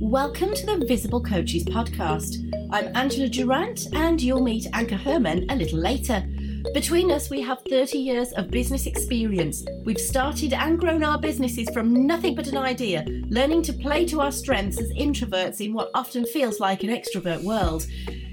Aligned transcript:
Welcome 0.00 0.54
to 0.54 0.66
the 0.66 0.84
Visible 0.86 1.22
Coaches 1.22 1.64
podcast. 1.64 2.50
I'm 2.72 2.94
Angela 2.96 3.28
Durant, 3.28 3.86
and 3.94 4.20
you'll 4.20 4.42
meet 4.42 4.64
Anka 4.72 4.98
Herman 4.98 5.46
a 5.50 5.56
little 5.56 5.78
later. 5.78 6.26
Between 6.74 7.12
us, 7.12 7.30
we 7.30 7.40
have 7.42 7.62
30 7.70 7.98
years 7.98 8.32
of 8.32 8.50
business 8.50 8.86
experience. 8.86 9.64
We've 9.84 10.00
started 10.00 10.52
and 10.52 10.80
grown 10.80 11.04
our 11.04 11.18
businesses 11.18 11.70
from 11.70 12.06
nothing 12.06 12.34
but 12.34 12.48
an 12.48 12.56
idea, 12.56 13.04
learning 13.28 13.62
to 13.62 13.72
play 13.72 14.04
to 14.06 14.20
our 14.20 14.32
strengths 14.32 14.80
as 14.80 14.90
introverts 14.92 15.64
in 15.64 15.72
what 15.72 15.90
often 15.94 16.26
feels 16.26 16.58
like 16.58 16.82
an 16.82 16.90
extrovert 16.90 17.44
world. 17.44 17.86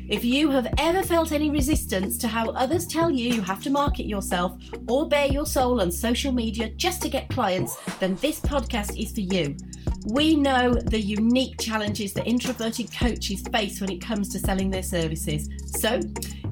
If 0.10 0.26
you 0.26 0.50
have 0.50 0.68
ever 0.78 1.04
felt 1.04 1.32
any 1.32 1.52
resistance 1.52 2.18
to 2.18 2.28
how 2.28 2.50
others 2.50 2.88
tell 2.88 3.12
you 3.12 3.34
you 3.34 3.42
have 3.44 3.62
to 3.64 3.70
market 3.70 4.08
yourself 4.08 4.58
or 4.90 5.08
bare 5.08 5.28
your 5.28 5.46
soul 5.46 5.80
on 5.80 5.92
social 5.92 6.32
media 6.32 6.70
just 6.72 7.02
to 7.04 7.10
get 7.10 7.30
clients, 7.30 7.78
then 8.00 8.16
this 8.16 8.40
podcast 8.40 9.00
is 9.00 9.12
for 9.12 9.22
you. 9.22 9.56
We 10.08 10.36
know 10.36 10.74
the 10.74 11.00
unique 11.00 11.60
challenges 11.60 12.14
that 12.14 12.26
introverted 12.26 12.92
coaches 12.92 13.44
face 13.52 13.80
when 13.80 13.92
it 13.92 14.02
comes 14.02 14.30
to 14.30 14.40
selling 14.40 14.72
their 14.72 14.82
services. 14.82 15.48
So, 15.66 16.00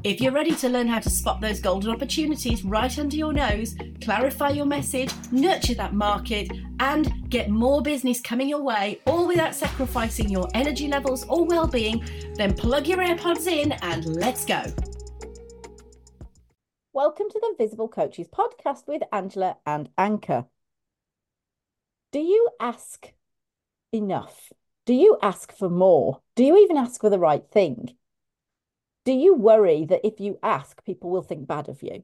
if 0.04 0.22
you're 0.22 0.32
ready 0.32 0.56
to 0.58 0.70
learn 0.70 0.88
how 0.88 1.00
to 1.00 1.10
spot 1.10 1.42
those 1.42 1.60
golden 1.60 1.90
opportunities 1.90 2.64
right 2.64 2.98
under 3.00 3.16
your 3.16 3.34
nose, 3.34 3.76
clarify 4.02 4.50
your 4.50 4.68
message, 4.68 5.12
nurture 5.32 5.74
that 5.74 5.94
market, 5.94 6.52
and 6.80 7.28
get 7.30 7.50
more 7.50 7.82
business 7.82 8.22
coming 8.22 8.48
your 8.48 8.62
way, 8.62 9.02
all 9.08 9.28
without 9.28 9.56
sacrificing 9.56 10.30
your 10.30 10.48
energy 10.54 10.88
levels 10.88 11.26
or 11.28 11.44
well 11.46 11.68
being, 11.68 12.04
then 12.36 12.54
plug 12.54 12.88
your 12.88 13.00
AirPods 13.00 13.48
in 13.48 13.72
and 13.82 14.06
let's 14.06 14.46
go. 14.46 14.64
Welcome 16.94 17.30
to 17.32 17.40
the 17.40 17.56
Visible 17.58 17.88
Coaches 17.88 18.28
podcast 18.28 18.88
with 18.88 19.02
Angela 19.12 19.58
and 19.66 19.90
Anka. 19.98 20.46
Do 22.12 22.20
you 22.20 22.50
ask 22.60 23.12
enough? 23.92 24.52
Do 24.86 24.94
you 24.94 25.18
ask 25.22 25.56
for 25.56 25.70
more? 25.70 26.22
Do 26.36 26.44
you 26.44 26.58
even 26.58 26.78
ask 26.78 27.02
for 27.02 27.10
the 27.10 27.20
right 27.20 27.44
thing? 27.52 27.96
Do 29.06 29.12
you 29.12 29.36
worry 29.36 29.86
that 29.86 30.06
if 30.06 30.20
you 30.20 30.40
ask, 30.44 30.84
people 30.84 31.10
will 31.10 31.22
think 31.22 31.48
bad 31.48 31.70
of 31.70 31.82
you? 31.82 32.04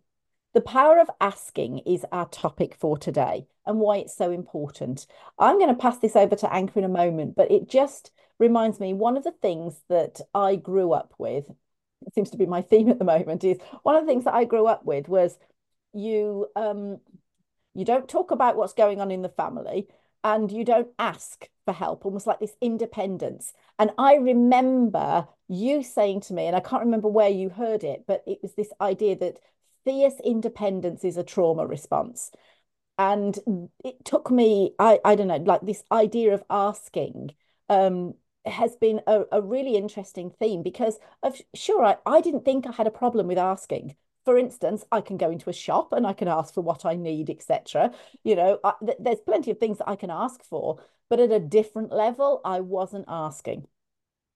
The 0.54 0.62
power 0.62 1.00
of 1.00 1.10
asking 1.20 1.80
is 1.80 2.06
our 2.12 2.28
topic 2.30 2.76
for 2.80 2.98
today 2.98 3.48
and 3.66 3.80
why 3.80 3.98
it's 3.98 4.16
so 4.16 4.32
important. 4.32 5.06
I'm 5.38 5.58
going 5.60 5.74
to 5.74 5.82
pass 5.82 5.98
this 5.98 6.16
over 6.16 6.36
to 6.38 6.48
Anka 6.48 6.78
in 6.78 6.84
a 6.84 6.90
moment, 6.90 7.36
but 7.36 7.52
it 7.52 7.68
just 7.68 8.12
reminds 8.40 8.80
me 8.80 8.94
one 8.94 9.18
of 9.18 9.24
the 9.24 9.34
things 9.42 9.82
that 9.90 10.22
I 10.34 10.56
grew 10.56 10.94
up 10.94 11.14
with, 11.18 11.50
it 12.06 12.14
seems 12.14 12.30
to 12.32 12.38
be 12.38 12.46
my 12.46 12.62
theme 12.70 12.90
at 12.90 13.00
the 13.00 13.06
moment, 13.06 13.44
is 13.44 13.58
one 13.84 13.96
of 13.96 14.04
the 14.04 14.08
things 14.08 14.24
that 14.26 14.34
I 14.34 14.46
grew 14.46 14.66
up 14.66 14.86
with 14.86 15.08
was 15.08 15.38
you 15.94 16.48
um 16.56 17.00
you 17.74 17.86
don't 17.86 18.10
talk 18.10 18.32
about 18.32 18.58
what's 18.58 18.74
going 18.74 19.00
on 19.00 19.12
in 19.12 19.22
the 19.22 19.30
family 19.30 19.88
and 20.26 20.52
you 20.52 20.66
don't 20.66 20.88
ask 20.98 21.48
for 21.66 21.72
help, 21.72 22.04
almost 22.04 22.26
like 22.26 22.40
this 22.40 22.56
independence. 22.60 23.54
And 23.78 23.92
I 24.00 24.16
remember 24.16 25.28
you 25.48 25.84
saying 25.84 26.22
to 26.22 26.34
me, 26.34 26.48
and 26.48 26.56
I 26.56 26.62
can't 26.62 26.84
remember 26.84 27.08
where 27.08 27.30
you 27.30 27.50
heard 27.50 27.84
it, 27.84 28.06
but 28.08 28.24
it 28.26 28.40
was 28.42 28.56
this 28.56 28.74
idea 28.82 29.16
that 29.20 29.38
fierce 29.86 30.16
independence 30.24 31.04
is 31.04 31.16
a 31.16 31.24
trauma 31.24 31.68
response. 31.68 32.32
And 32.98 33.38
it 33.84 34.04
took 34.04 34.32
me, 34.32 34.74
I, 34.80 35.00
I 35.06 35.14
don't 35.14 35.28
know, 35.28 35.38
like 35.38 35.62
this 35.62 35.84
idea 35.92 36.34
of 36.34 36.44
asking 36.50 37.36
um, 37.70 38.16
has 38.48 38.76
been 38.78 39.02
a, 39.06 39.26
a 39.32 39.44
really 39.44 39.76
interesting 39.76 40.32
theme 40.32 40.64
because 40.64 40.98
of 41.22 41.40
sure, 41.54 41.86
I, 41.86 41.98
I 42.04 42.22
didn't 42.22 42.46
think 42.46 42.66
I 42.66 42.72
had 42.72 42.88
a 42.88 42.92
problem 42.92 43.28
with 43.28 43.38
asking 43.38 43.96
for 44.26 44.38
instance, 44.38 44.84
I 44.92 45.02
can 45.02 45.18
go 45.18 45.30
into 45.32 45.50
a 45.50 45.54
shop 45.54 45.94
and 45.94 46.06
I 46.06 46.14
can 46.14 46.28
ask 46.28 46.54
for 46.54 46.62
what 46.62 46.86
I 46.86 46.96
need, 46.96 47.30
etc. 47.30 47.92
You 48.24 48.36
know, 48.36 48.60
I, 48.64 48.74
th- 48.84 48.98
there's 49.00 49.22
plenty 49.22 49.52
of 49.52 49.60
things 49.60 49.78
that 49.78 49.90
I 49.90 49.96
can 49.96 50.10
ask 50.10 50.44
for, 50.44 50.80
but 51.10 51.20
at 51.20 51.32
a 51.32 51.40
different 51.40 51.92
level, 51.92 52.42
I 52.44 52.62
wasn't 52.62 53.06
asking. 53.08 53.68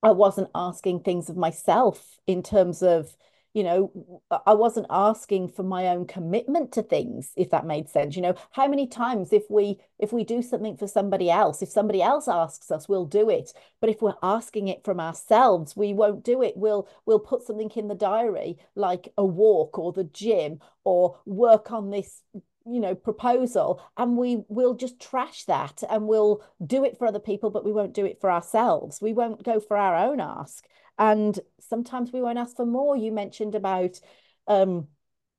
I 0.03 0.11
wasn't 0.11 0.49
asking 0.55 1.01
things 1.01 1.29
of 1.29 1.37
myself 1.37 2.19
in 2.27 2.43
terms 2.43 2.81
of 2.83 3.15
you 3.53 3.63
know 3.63 4.21
i 4.45 4.53
wasn't 4.53 4.85
asking 4.89 5.47
for 5.47 5.63
my 5.63 5.87
own 5.87 6.05
commitment 6.05 6.71
to 6.71 6.83
things 6.83 7.31
if 7.35 7.49
that 7.49 7.65
made 7.65 7.89
sense 7.89 8.15
you 8.15 8.21
know? 8.21 8.35
How 8.51 8.67
many 8.67 8.87
times 8.87 9.31
if 9.31 9.43
we 9.49 9.79
if 9.97 10.11
we 10.11 10.23
do 10.23 10.41
something 10.41 10.77
for 10.77 10.87
somebody 10.87 11.29
else 11.29 11.61
if 11.61 11.69
somebody 11.69 12.01
else 12.01 12.27
asks 12.27 12.69
us 12.71 12.89
we'll 12.89 13.05
do 13.05 13.29
it. 13.29 13.53
But 13.79 13.89
if 13.89 14.01
we're 14.01 14.15
asking 14.21 14.67
it 14.67 14.83
from 14.83 14.99
ourselves 14.99 15.75
we 15.75 15.93
won't 15.93 16.23
do 16.23 16.41
it. 16.41 16.57
We'll 16.57 16.87
we'll 17.05 17.19
put 17.19 17.43
something 17.43 17.71
in 17.75 17.87
the 17.87 17.95
diary 17.95 18.57
like 18.75 19.13
a 19.17 19.25
walk 19.25 19.79
or 19.79 19.93
the 19.93 20.03
gym 20.03 20.59
or 20.83 21.19
work 21.25 21.71
on 21.71 21.89
this 21.91 22.21
you 22.65 22.79
know 22.79 22.93
proposal 22.93 23.81
and 23.97 24.17
we 24.17 24.43
will 24.47 24.75
just 24.75 24.99
trash 24.99 25.45
that 25.45 25.81
and 25.89 26.07
we'll 26.07 26.43
do 26.65 26.83
it 26.83 26.97
for 26.97 27.07
other 27.07 27.19
people 27.19 27.49
but 27.49 27.65
we 27.65 27.71
won't 27.71 27.93
do 27.93 28.05
it 28.05 28.19
for 28.19 28.31
ourselves. 28.31 29.01
We 29.01 29.13
won't 29.13 29.43
go 29.43 29.59
for 29.59 29.77
our 29.77 29.95
own 29.95 30.19
ask 30.19 30.65
and 30.99 31.39
sometimes 31.59 32.11
we 32.11 32.21
won't 32.21 32.37
ask 32.37 32.55
for 32.55 32.65
more. 32.65 32.95
You 32.95 33.11
mentioned 33.11 33.55
about 33.55 33.99
um 34.47 34.87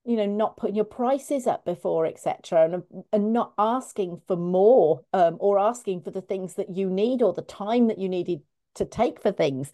you 0.05 0.17
know 0.17 0.27
not 0.27 0.57
putting 0.57 0.77
your 0.77 0.85
prices 0.85 1.47
up 1.47 1.65
before 1.65 2.07
etc 2.07 2.65
and 2.65 3.05
and 3.13 3.33
not 3.33 3.53
asking 3.59 4.21
for 4.27 4.37
more 4.37 5.03
um, 5.13 5.37
or 5.41 5.59
asking 5.59 6.01
for 6.01 6.11
the 6.11 6.23
things 6.23 6.55
that 6.55 6.75
you 6.75 6.89
need 6.89 7.23
or 7.23 7.35
the 7.35 7.43
time 7.43 7.89
that 7.89 7.99
you 7.99 8.09
needed 8.09 8.41
to 8.75 8.85
take 8.85 9.21
for 9.21 9.33
things. 9.33 9.71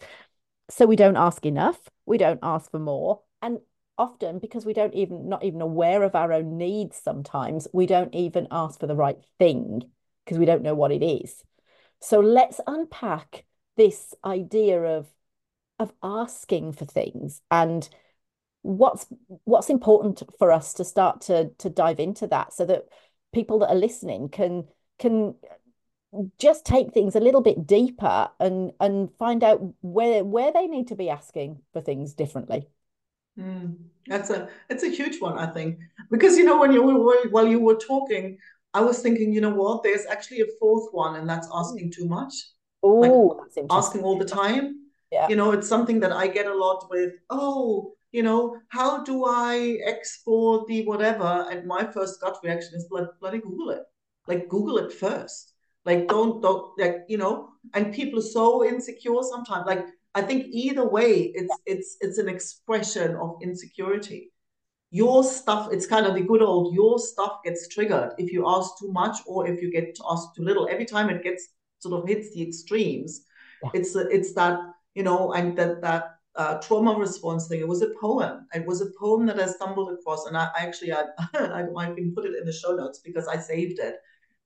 So 0.69 0.85
we 0.85 0.95
don't 0.95 1.15
ask 1.15 1.45
enough. 1.45 1.79
We 2.05 2.17
don't 2.17 2.39
ask 2.43 2.69
for 2.71 2.79
more. 2.79 3.21
And 3.41 3.59
often 3.97 4.39
because 4.39 4.65
we 4.65 4.73
don't 4.73 4.93
even 4.93 5.29
not 5.29 5.43
even 5.43 5.61
aware 5.61 6.03
of 6.03 6.13
our 6.13 6.31
own 6.31 6.55
needs 6.55 7.01
sometimes 7.03 7.67
we 7.73 7.87
don't 7.87 8.13
even 8.13 8.47
ask 8.51 8.79
for 8.79 8.85
the 8.85 8.95
right 8.95 9.17
thing 9.39 9.81
because 10.23 10.37
we 10.37 10.45
don't 10.45 10.61
know 10.61 10.75
what 10.75 10.91
it 10.91 11.03
is. 11.03 11.43
So 11.99 12.19
let's 12.19 12.59
unpack 12.67 13.45
this 13.75 14.13
idea 14.23 14.81
of 14.81 15.07
of 15.79 15.93
asking 16.01 16.73
for 16.73 16.85
things 16.85 17.41
and 17.51 17.89
what's 18.61 19.07
what's 19.45 19.69
important 19.69 20.23
for 20.37 20.51
us 20.51 20.73
to 20.73 20.83
start 20.83 21.21
to 21.21 21.49
to 21.57 21.69
dive 21.69 21.99
into 21.99 22.27
that 22.27 22.53
so 22.53 22.65
that 22.65 22.85
people 23.33 23.59
that 23.59 23.69
are 23.69 23.75
listening 23.75 24.27
can 24.29 24.67
can 24.99 25.35
just 26.39 26.65
take 26.65 26.93
things 26.93 27.15
a 27.15 27.19
little 27.19 27.41
bit 27.41 27.67
deeper 27.67 28.29
and 28.39 28.71
and 28.79 29.09
find 29.19 29.43
out 29.43 29.61
where 29.81 30.23
where 30.23 30.51
they 30.51 30.67
need 30.67 30.87
to 30.87 30.95
be 30.95 31.09
asking 31.09 31.59
for 31.73 31.81
things 31.81 32.13
differently. 32.13 32.67
Mm, 33.39 33.75
that's 34.07 34.31
a 34.31 34.49
it's 34.69 34.83
a 34.83 34.89
huge 34.89 35.21
one 35.21 35.37
i 35.37 35.45
think. 35.45 35.77
Because 36.09 36.37
you 36.37 36.43
know 36.43 36.59
when 36.59 36.71
you 36.71 36.81
were 36.81 37.29
while 37.29 37.47
you 37.47 37.59
were 37.59 37.75
talking 37.75 38.37
i 38.73 38.81
was 38.81 38.99
thinking 38.99 39.31
you 39.31 39.41
know 39.41 39.53
what? 39.53 39.83
There's 39.83 40.05
actually 40.07 40.41
a 40.41 40.47
fourth 40.59 40.89
one 40.91 41.15
and 41.15 41.29
that's 41.29 41.47
asking 41.53 41.91
too 41.91 42.07
much. 42.07 42.33
Oh 42.83 42.99
like 42.99 43.67
asking 43.69 44.03
all 44.03 44.17
the 44.17 44.25
time 44.25 44.86
yeah. 45.11 45.27
You 45.27 45.35
know, 45.35 45.51
it's 45.51 45.67
something 45.67 45.99
that 46.01 46.11
I 46.11 46.27
get 46.27 46.47
a 46.47 46.53
lot 46.53 46.87
with, 46.89 47.13
oh, 47.29 47.93
you 48.11 48.23
know, 48.23 48.57
how 48.69 49.03
do 49.03 49.25
I 49.25 49.77
export 49.85 50.67
the 50.67 50.85
whatever? 50.85 51.45
And 51.49 51.67
my 51.67 51.85
first 51.85 52.21
gut 52.21 52.37
reaction 52.43 52.75
is 52.75 52.87
bloody 53.19 53.39
Google 53.39 53.71
it. 53.71 53.83
Like 54.27 54.49
Google 54.49 54.77
it 54.77 54.91
first. 54.91 55.53
Like 55.85 56.07
don't 56.07 56.41
don't 56.41 56.77
like, 56.77 57.05
you 57.07 57.17
know, 57.17 57.49
and 57.73 57.93
people 57.93 58.19
are 58.19 58.33
so 58.33 58.65
insecure 58.65 59.21
sometimes. 59.21 59.65
Like 59.65 59.85
I 60.15 60.21
think 60.21 60.47
either 60.49 60.87
way, 60.87 61.31
it's 61.33 61.55
it's 61.65 61.97
it's 62.01 62.17
an 62.17 62.27
expression 62.27 63.15
of 63.15 63.37
insecurity. 63.41 64.33
Your 64.89 65.23
stuff, 65.23 65.69
it's 65.71 65.85
kind 65.85 66.05
of 66.05 66.15
the 66.15 66.21
good 66.21 66.41
old 66.41 66.73
your 66.73 66.97
stuff 66.97 67.39
gets 67.43 67.67
triggered 67.67 68.13
if 68.17 68.31
you 68.33 68.45
ask 68.47 68.71
too 68.79 68.91
much 68.91 69.17
or 69.25 69.47
if 69.47 69.61
you 69.61 69.71
get 69.71 69.97
asked 70.09 70.35
too 70.35 70.43
little. 70.43 70.67
Every 70.69 70.85
time 70.85 71.09
it 71.09 71.23
gets 71.23 71.47
sort 71.79 72.01
of 72.01 72.07
hits 72.07 72.33
the 72.33 72.41
extremes, 72.41 73.25
yeah. 73.63 73.69
it's 73.73 73.95
it's 73.95 74.33
that 74.33 74.59
you 74.97 75.03
know, 75.03 75.33
and 75.33 75.55
that 75.59 75.81
that 75.81 76.03
uh, 76.35 76.55
trauma 76.59 76.93
response 76.97 77.47
thing. 77.47 77.59
It 77.59 77.67
was 77.67 77.83
a 77.83 77.91
poem. 78.01 78.47
It 78.53 78.65
was 78.65 78.81
a 78.81 78.89
poem 78.99 79.27
that 79.27 79.39
I 79.39 79.45
stumbled 79.45 79.91
across, 79.93 80.25
and 80.25 80.35
I 80.35 80.49
actually 80.57 80.91
I 80.93 81.03
I, 81.83 81.85
can 81.97 82.13
put 82.15 82.25
it 82.25 82.35
in 82.39 82.45
the 82.45 82.51
show 82.61 82.75
notes 82.75 82.99
because 83.05 83.27
I 83.27 83.37
saved 83.37 83.79
it. 83.79 83.95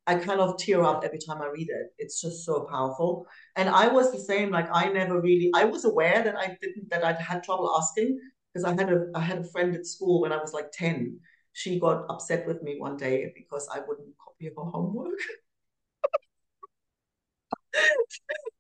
I 0.08 0.16
kind 0.16 0.42
of 0.42 0.58
tear 0.58 0.84
up 0.84 1.04
every 1.06 1.20
time 1.20 1.42
I 1.42 1.48
read 1.48 1.70
it. 1.70 1.88
It's 2.00 2.20
just 2.20 2.44
so 2.46 2.68
powerful. 2.70 3.26
And 3.56 3.70
I 3.70 3.88
was 3.88 4.12
the 4.12 4.20
same. 4.20 4.52
Like 4.52 4.68
I 4.74 4.90
never 4.90 5.22
really. 5.22 5.52
I 5.56 5.64
was 5.64 5.86
aware 5.86 6.22
that 6.22 6.38
I 6.38 6.58
didn't 6.62 6.90
that 6.90 7.06
I'd 7.06 7.22
had 7.30 7.44
trouble 7.44 7.74
asking 7.80 8.20
because 8.54 8.66
I 8.66 8.72
had 8.72 8.92
a 8.92 9.06
I 9.16 9.22
had 9.22 9.40
a 9.40 9.52
friend 9.54 9.74
at 9.74 9.86
school 9.86 10.22
when 10.22 10.34
I 10.34 10.42
was 10.46 10.54
like 10.54 10.72
ten. 10.74 11.20
She 11.54 11.80
got 11.80 12.06
upset 12.10 12.46
with 12.46 12.62
me 12.62 12.76
one 12.78 12.98
day 12.98 13.32
because 13.36 13.70
I 13.74 13.80
wouldn't 13.88 14.16
copy 14.26 14.46
her 14.48 14.64
homework. 14.76 15.20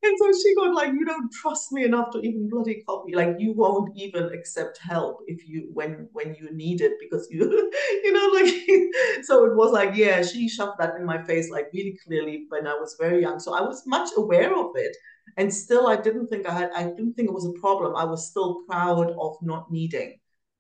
and 0.04 0.18
so 0.18 0.32
she 0.42 0.56
got 0.56 0.74
like, 0.74 0.92
you 0.94 1.06
don't 1.06 1.32
trust 1.32 1.72
me 1.72 1.84
enough 1.84 2.12
to 2.12 2.20
even 2.20 2.50
bloody 2.50 2.84
copy. 2.88 3.14
Like 3.16 3.36
you 3.40 3.54
won't 3.54 3.96
even 3.96 4.26
accept 4.34 4.80
help 4.80 5.22
if 5.28 5.48
you 5.48 5.70
when 5.74 6.08
when 6.14 6.36
you 6.36 6.54
need 6.54 6.82
it 6.82 6.94
because 7.00 7.28
you 7.30 7.42
you 8.04 8.14
know 8.14 8.28
like 8.40 9.24
so 9.24 9.46
it 9.46 9.56
was 9.56 9.72
like 9.72 9.96
yeah 9.96 10.24
she 10.24 10.48
shoved 10.50 10.80
that 10.80 10.96
in 10.96 11.06
my 11.06 11.22
face 11.24 11.50
like 11.50 11.68
really 11.74 11.98
clearly 12.06 12.46
when 12.50 12.68
I 12.68 12.74
was 12.74 12.96
very 13.00 13.22
young. 13.22 13.40
So 13.40 13.56
I 13.56 13.62
was 13.62 13.84
much 13.86 14.10
aware 14.18 14.56
of 14.58 14.72
it, 14.76 14.96
and 15.38 15.54
still 15.54 15.88
I 15.88 15.98
didn't 15.98 16.28
think 16.28 16.48
I 16.48 16.54
had 16.54 16.72
I 16.76 16.84
didn't 16.84 17.14
think 17.14 17.30
it 17.30 17.34
was 17.34 17.46
a 17.46 17.60
problem. 17.60 17.96
I 17.96 18.06
was 18.06 18.28
still 18.30 18.64
proud 18.70 19.12
of 19.20 19.38
not 19.42 19.72
needing 19.72 20.20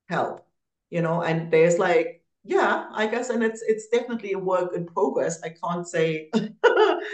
help, 0.09 0.45
you 0.89 1.01
know. 1.01 1.21
And 1.21 1.51
there's 1.51 1.77
like 1.79 2.17
yeah 2.43 2.87
i 2.93 3.05
guess 3.05 3.29
and 3.29 3.43
it's 3.43 3.61
it's 3.61 3.87
definitely 3.89 4.31
a 4.33 4.39
work 4.39 4.73
in 4.75 4.83
progress 4.87 5.39
i 5.43 5.49
can't 5.63 5.87
say 5.87 6.27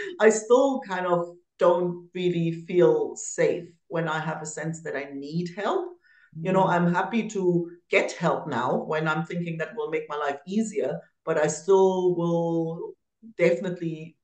i 0.20 0.28
still 0.28 0.80
kind 0.86 1.06
of 1.06 1.28
don't 1.58 2.08
really 2.14 2.52
feel 2.52 3.16
safe 3.16 3.68
when 3.88 4.08
I 4.08 4.18
have 4.18 4.42
a 4.42 4.46
sense 4.46 4.82
that 4.82 4.96
I 4.96 5.10
need 5.12 5.50
help. 5.56 5.94
You 6.40 6.52
know, 6.52 6.64
mm. 6.64 6.70
I'm 6.70 6.94
happy 6.94 7.28
to 7.30 7.70
get 7.90 8.12
help 8.12 8.46
now 8.46 8.84
when 8.86 9.08
I'm 9.08 9.24
thinking 9.24 9.58
that 9.58 9.74
will 9.76 9.90
make 9.90 10.04
my 10.08 10.16
life 10.16 10.38
easier, 10.46 11.00
but 11.24 11.38
I 11.38 11.46
still 11.46 12.14
will 12.14 12.92
definitely 13.36 14.16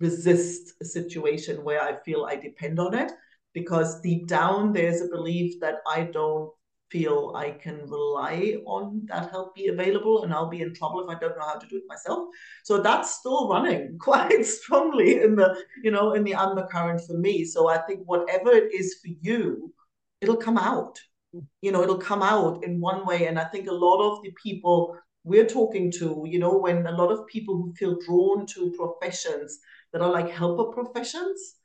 resist 0.00 0.74
a 0.82 0.84
situation 0.84 1.64
where 1.64 1.80
I 1.80 1.96
feel 2.04 2.24
I 2.24 2.36
depend 2.36 2.78
on 2.80 2.94
it 2.94 3.12
because 3.54 4.00
deep 4.00 4.26
down 4.26 4.72
there's 4.72 5.00
a 5.00 5.08
belief 5.08 5.60
that 5.60 5.76
I 5.86 6.02
don't 6.12 6.50
feel 6.90 7.32
I 7.36 7.50
can 7.50 7.80
rely 7.88 8.56
on 8.64 9.02
that 9.08 9.30
help 9.30 9.54
be 9.54 9.68
available 9.68 10.22
and 10.22 10.32
I'll 10.32 10.48
be 10.48 10.62
in 10.62 10.74
trouble 10.74 11.00
if 11.08 11.16
I 11.16 11.18
don't 11.18 11.36
know 11.36 11.46
how 11.46 11.58
to 11.58 11.66
do 11.66 11.76
it 11.76 11.82
myself. 11.88 12.28
So 12.64 12.80
that's 12.80 13.18
still 13.18 13.48
running 13.48 13.98
quite 14.00 14.44
strongly 14.44 15.22
in 15.22 15.36
the, 15.36 15.56
you 15.82 15.90
know, 15.90 16.12
in 16.12 16.24
the 16.24 16.34
undercurrent 16.34 17.02
for 17.06 17.18
me. 17.18 17.44
So 17.44 17.68
I 17.68 17.78
think 17.78 18.00
whatever 18.04 18.50
it 18.50 18.72
is 18.72 18.98
for 19.02 19.10
you, 19.20 19.72
it'll 20.20 20.36
come 20.36 20.58
out. 20.58 20.98
You 21.60 21.72
know, 21.72 21.82
it'll 21.82 21.98
come 21.98 22.22
out 22.22 22.64
in 22.64 22.80
one 22.80 23.04
way. 23.04 23.26
And 23.26 23.38
I 23.38 23.44
think 23.44 23.68
a 23.68 23.72
lot 23.72 24.00
of 24.00 24.22
the 24.22 24.32
people 24.42 24.96
we're 25.24 25.46
talking 25.46 25.90
to, 25.90 26.24
you 26.24 26.38
know, 26.38 26.56
when 26.56 26.86
a 26.86 26.92
lot 26.92 27.10
of 27.10 27.26
people 27.26 27.56
who 27.56 27.74
feel 27.74 27.98
drawn 28.06 28.46
to 28.46 28.72
professions 28.78 29.58
that 29.92 30.00
are 30.00 30.10
like 30.10 30.30
helper 30.30 30.72
professions, 30.72 31.55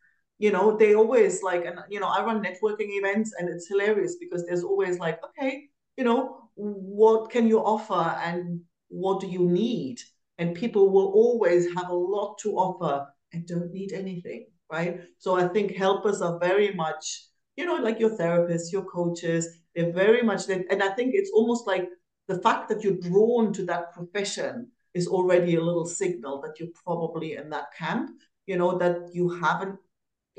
you 0.41 0.51
know, 0.51 0.75
they 0.75 0.95
always 0.95 1.43
like, 1.43 1.65
and 1.65 1.77
you 1.87 1.99
know, 1.99 2.07
I 2.07 2.23
run 2.25 2.43
networking 2.43 2.89
events 2.99 3.31
and 3.37 3.47
it's 3.47 3.67
hilarious 3.67 4.15
because 4.15 4.43
there's 4.43 4.63
always 4.63 4.97
like, 4.97 5.19
okay, 5.23 5.69
you 5.97 6.03
know, 6.03 6.49
what 6.55 7.29
can 7.29 7.47
you 7.47 7.59
offer 7.59 8.17
and 8.25 8.61
what 8.87 9.21
do 9.21 9.27
you 9.27 9.47
need? 9.47 9.99
And 10.39 10.55
people 10.55 10.89
will 10.89 11.11
always 11.11 11.71
have 11.75 11.89
a 11.89 11.93
lot 12.15 12.39
to 12.39 12.53
offer 12.53 13.05
and 13.31 13.45
don't 13.45 13.71
need 13.71 13.93
anything, 13.93 14.47
right? 14.71 15.01
So 15.19 15.35
I 15.35 15.47
think 15.47 15.75
helpers 15.75 16.23
are 16.23 16.39
very 16.39 16.73
much, 16.73 17.27
you 17.55 17.67
know, 17.67 17.75
like 17.75 17.99
your 17.99 18.17
therapists, 18.17 18.71
your 18.71 18.85
coaches, 18.85 19.47
they're 19.75 19.93
very 19.93 20.23
much, 20.23 20.49
and 20.49 20.81
I 20.81 20.89
think 20.95 21.11
it's 21.13 21.31
almost 21.35 21.67
like 21.67 21.87
the 22.27 22.39
fact 22.39 22.67
that 22.69 22.83
you're 22.83 22.97
drawn 23.09 23.53
to 23.53 23.65
that 23.65 23.93
profession 23.93 24.71
is 24.95 25.07
already 25.07 25.55
a 25.55 25.61
little 25.61 25.85
signal 25.85 26.41
that 26.41 26.59
you're 26.59 26.75
probably 26.83 27.35
in 27.35 27.51
that 27.51 27.67
camp, 27.77 28.09
you 28.47 28.57
know, 28.57 28.79
that 28.79 29.13
you 29.13 29.29
haven't 29.29 29.77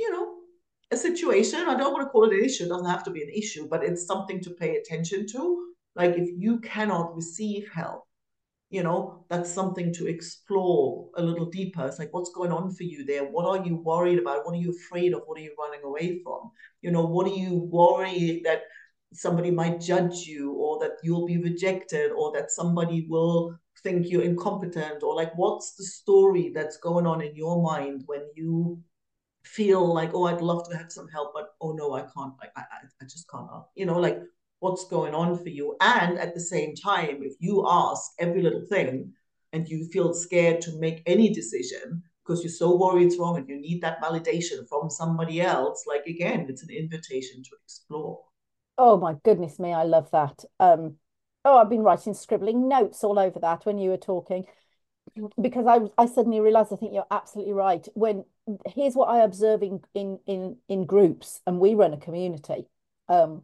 you 0.02 0.10
know, 0.10 0.34
a 0.90 0.96
situation. 0.96 1.60
I 1.60 1.76
don't 1.76 1.92
want 1.92 2.04
to 2.06 2.10
call 2.10 2.24
it 2.24 2.34
an 2.34 2.44
issue. 2.44 2.64
It 2.64 2.68
doesn't 2.68 2.90
have 2.90 3.04
to 3.04 3.10
be 3.10 3.22
an 3.22 3.30
issue, 3.30 3.68
but 3.68 3.84
it's 3.84 4.04
something 4.04 4.40
to 4.42 4.50
pay 4.50 4.76
attention 4.76 5.26
to. 5.28 5.66
Like 5.94 6.16
if 6.16 6.28
you 6.36 6.58
cannot 6.60 7.14
receive 7.14 7.70
help, 7.72 8.02
you 8.70 8.82
know, 8.82 9.24
that's 9.28 9.50
something 9.50 9.92
to 9.94 10.06
explore 10.06 11.08
a 11.16 11.22
little 11.22 11.46
deeper. 11.46 11.86
It's 11.86 11.98
like, 11.98 12.12
what's 12.12 12.32
going 12.32 12.50
on 12.50 12.72
for 12.74 12.82
you 12.82 13.04
there? 13.04 13.24
What 13.24 13.46
are 13.46 13.64
you 13.64 13.76
worried 13.76 14.18
about? 14.18 14.44
What 14.44 14.54
are 14.54 14.60
you 14.60 14.70
afraid 14.72 15.12
of? 15.12 15.22
What 15.26 15.38
are 15.38 15.42
you 15.42 15.54
running 15.58 15.84
away 15.84 16.20
from? 16.24 16.50
You 16.80 16.90
know, 16.90 17.04
what 17.04 17.30
are 17.30 17.34
you 17.34 17.68
worried 17.70 18.42
that 18.44 18.62
somebody 19.12 19.50
might 19.50 19.80
judge 19.80 20.20
you 20.26 20.52
or 20.52 20.78
that 20.80 20.92
you'll 21.02 21.26
be 21.26 21.36
rejected 21.36 22.10
or 22.12 22.32
that 22.32 22.50
somebody 22.50 23.06
will 23.08 23.54
think 23.82 24.06
you're 24.08 24.22
incompetent 24.22 25.02
or 25.02 25.14
like 25.14 25.32
what's 25.36 25.74
the 25.74 25.84
story 25.84 26.52
that's 26.54 26.76
going 26.78 27.06
on 27.06 27.20
in 27.20 27.34
your 27.34 27.62
mind 27.62 28.02
when 28.06 28.22
you 28.34 28.80
feel 29.54 29.92
like, 29.92 30.10
oh, 30.14 30.24
I'd 30.24 30.40
love 30.40 30.68
to 30.70 30.76
have 30.76 30.90
some 30.90 31.08
help, 31.08 31.32
but 31.34 31.50
oh 31.60 31.72
no, 31.72 31.94
I 31.94 32.02
can't. 32.02 32.34
Like, 32.40 32.52
I, 32.56 32.62
I 33.00 33.04
just 33.04 33.28
can't. 33.30 33.48
You 33.74 33.86
know, 33.86 33.98
like 33.98 34.18
what's 34.60 34.86
going 34.88 35.14
on 35.14 35.38
for 35.38 35.48
you. 35.48 35.76
And 35.80 36.18
at 36.18 36.34
the 36.34 36.40
same 36.40 36.74
time, 36.74 37.18
if 37.22 37.34
you 37.40 37.66
ask 37.68 38.12
every 38.18 38.42
little 38.42 38.64
thing 38.68 39.12
and 39.52 39.68
you 39.68 39.86
feel 39.92 40.14
scared 40.14 40.60
to 40.62 40.78
make 40.78 41.02
any 41.06 41.32
decision 41.32 42.02
because 42.24 42.42
you're 42.42 42.50
so 42.50 42.76
worried 42.76 43.06
it's 43.06 43.18
wrong 43.18 43.36
and 43.36 43.48
you 43.48 43.60
need 43.60 43.82
that 43.82 44.00
validation 44.00 44.66
from 44.68 44.88
somebody 44.88 45.40
else, 45.40 45.84
like 45.86 46.06
again, 46.06 46.46
it's 46.48 46.62
an 46.62 46.70
invitation 46.70 47.42
to 47.42 47.50
explore. 47.64 48.20
Oh 48.78 48.96
my 48.96 49.16
goodness 49.24 49.58
me, 49.58 49.72
I 49.72 49.82
love 49.82 50.10
that. 50.12 50.44
Um, 50.60 50.94
oh, 51.44 51.58
I've 51.58 51.68
been 51.68 51.82
writing, 51.82 52.14
scribbling 52.14 52.68
notes 52.68 53.02
all 53.02 53.18
over 53.18 53.40
that 53.40 53.66
when 53.66 53.78
you 53.78 53.90
were 53.90 53.96
talking 53.96 54.46
because 55.40 55.66
I 55.66 55.80
I 56.00 56.06
suddenly 56.06 56.40
realized 56.40 56.72
I 56.72 56.76
think 56.76 56.94
you're 56.94 57.06
absolutely 57.10 57.52
right. 57.52 57.86
When 57.94 58.24
here's 58.66 58.94
what 58.94 59.08
I 59.08 59.22
observe 59.22 59.62
in 59.62 59.80
in 59.94 60.18
in, 60.26 60.56
in 60.68 60.86
groups, 60.86 61.40
and 61.46 61.60
we 61.60 61.74
run 61.74 61.94
a 61.94 61.98
community. 61.98 62.66
Um, 63.08 63.42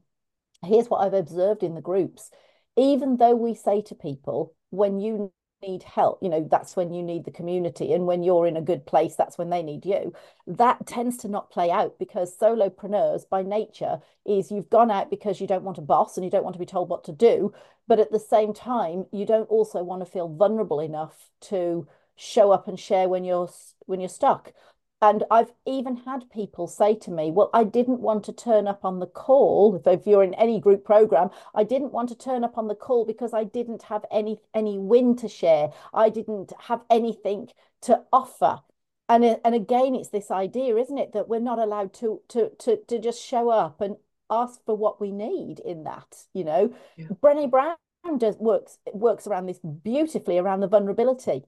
here's 0.65 0.89
what 0.89 0.99
I've 0.99 1.15
observed 1.15 1.62
in 1.62 1.75
the 1.75 1.81
groups. 1.81 2.31
Even 2.77 3.17
though 3.17 3.35
we 3.35 3.55
say 3.55 3.83
to 3.83 3.95
people, 3.95 4.55
when 4.71 5.00
you 5.00 5.33
need 5.62 5.83
help 5.83 6.19
you 6.23 6.29
know 6.29 6.47
that's 6.50 6.77
when 6.77 6.93
you 6.93 7.03
need 7.03 7.25
the 7.25 7.31
community 7.33 7.93
and 7.93 8.06
when 8.06 8.23
you're 8.23 8.47
in 8.47 8.56
a 8.56 8.62
good 8.62 8.87
place 8.87 9.17
that's 9.17 9.37
when 9.37 9.50
they 9.50 9.62
need 9.62 9.85
you 9.85 10.12
that 10.47 10.87
tends 10.87 11.17
to 11.17 11.27
not 11.29 11.51
play 11.51 11.71
out 11.71 11.99
because 11.99 12.37
solopreneurs 12.37 13.29
by 13.29 13.43
nature 13.43 13.99
is 14.25 14.53
you've 14.53 14.71
gone 14.71 14.91
out 14.91 15.11
because 15.11 15.41
you 15.41 15.47
don't 15.47 15.65
want 15.65 15.79
a 15.79 15.83
boss 15.83 16.17
and 16.17 16.25
you 16.25 16.31
don't 16.31 16.44
want 16.44 16.55
to 16.55 16.61
be 16.61 16.67
told 16.67 16.89
what 16.89 17.03
to 17.03 17.12
do 17.12 17.53
but 17.89 17.99
at 17.99 18.12
the 18.12 18.21
same 18.21 18.55
time 18.55 19.05
you 19.11 19.27
don't 19.27 19.51
also 19.51 19.83
want 19.83 20.01
to 20.05 20.11
feel 20.11 20.29
vulnerable 20.29 20.81
enough 20.81 21.29
to 21.41 21.87
show 22.15 22.53
up 22.53 22.69
and 22.69 22.79
share 22.79 23.09
when 23.09 23.25
you're 23.25 23.51
when 23.87 24.01
you're 24.01 24.09
stuck 24.09 24.53
and 25.00 25.25
I've 25.31 25.53
even 25.65 25.97
had 25.97 26.31
people 26.31 26.67
say 26.67 26.95
to 26.97 27.11
me, 27.11 27.31
Well, 27.31 27.50
I 27.55 27.65
didn't 27.65 28.00
want 28.00 28.25
to 28.25 28.33
turn 28.33 28.67
up 28.67 28.85
on 28.85 28.99
the 28.99 29.06
call. 29.06 29.77
If, 29.77 29.87
if 29.87 30.06
you're 30.06 30.25
in 30.25 30.35
any 30.35 30.61
group 30.61 30.85
program, 30.85 31.31
I 31.55 31.65
didn't 31.65 31.93
want 31.93 32.09
to 32.11 32.17
turn 32.17 32.43
up 32.45 32.59
on 32.59 32.69
the 32.69 32.75
call 32.75 33.05
because 33.05 33.33
I 33.33 33.45
didn't 33.45 33.85
have 33.85 34.05
any 34.11 34.41
any 34.55 34.79
win 34.79 35.17
to 35.17 35.29
share. 35.29 35.71
I 35.95 36.09
didn't 36.09 36.53
have 36.62 36.83
anything 36.91 37.49
to 37.83 38.03
offer. 38.12 38.61
And, 39.09 39.25
and 39.25 39.55
again, 39.55 39.95
it's 39.95 40.11
this 40.11 40.31
idea, 40.31 40.77
isn't 40.77 40.99
it, 40.99 41.12
that 41.12 41.29
we're 41.29 41.41
not 41.41 41.59
allowed 41.59 41.94
to 41.94 42.21
to 42.29 42.51
to 42.59 42.79
to 42.89 42.99
just 42.99 43.23
show 43.25 43.51
up 43.51 43.81
and 43.81 43.97
ask 44.31 44.65
for 44.67 44.77
what 44.77 45.01
we 45.01 45.12
need 45.12 45.61
in 45.61 45.85
that, 45.85 46.25
you 46.35 46.44
know. 46.44 46.75
Yeah. 46.97 47.06
Brené 47.23 47.51
Brown 47.51 47.77
does 48.19 48.37
works 48.39 48.79
works 48.93 49.27
around 49.27 49.47
this 49.47 49.61
beautifully 49.61 50.39
around 50.39 50.61
the 50.61 50.67
vulnerability 50.69 51.44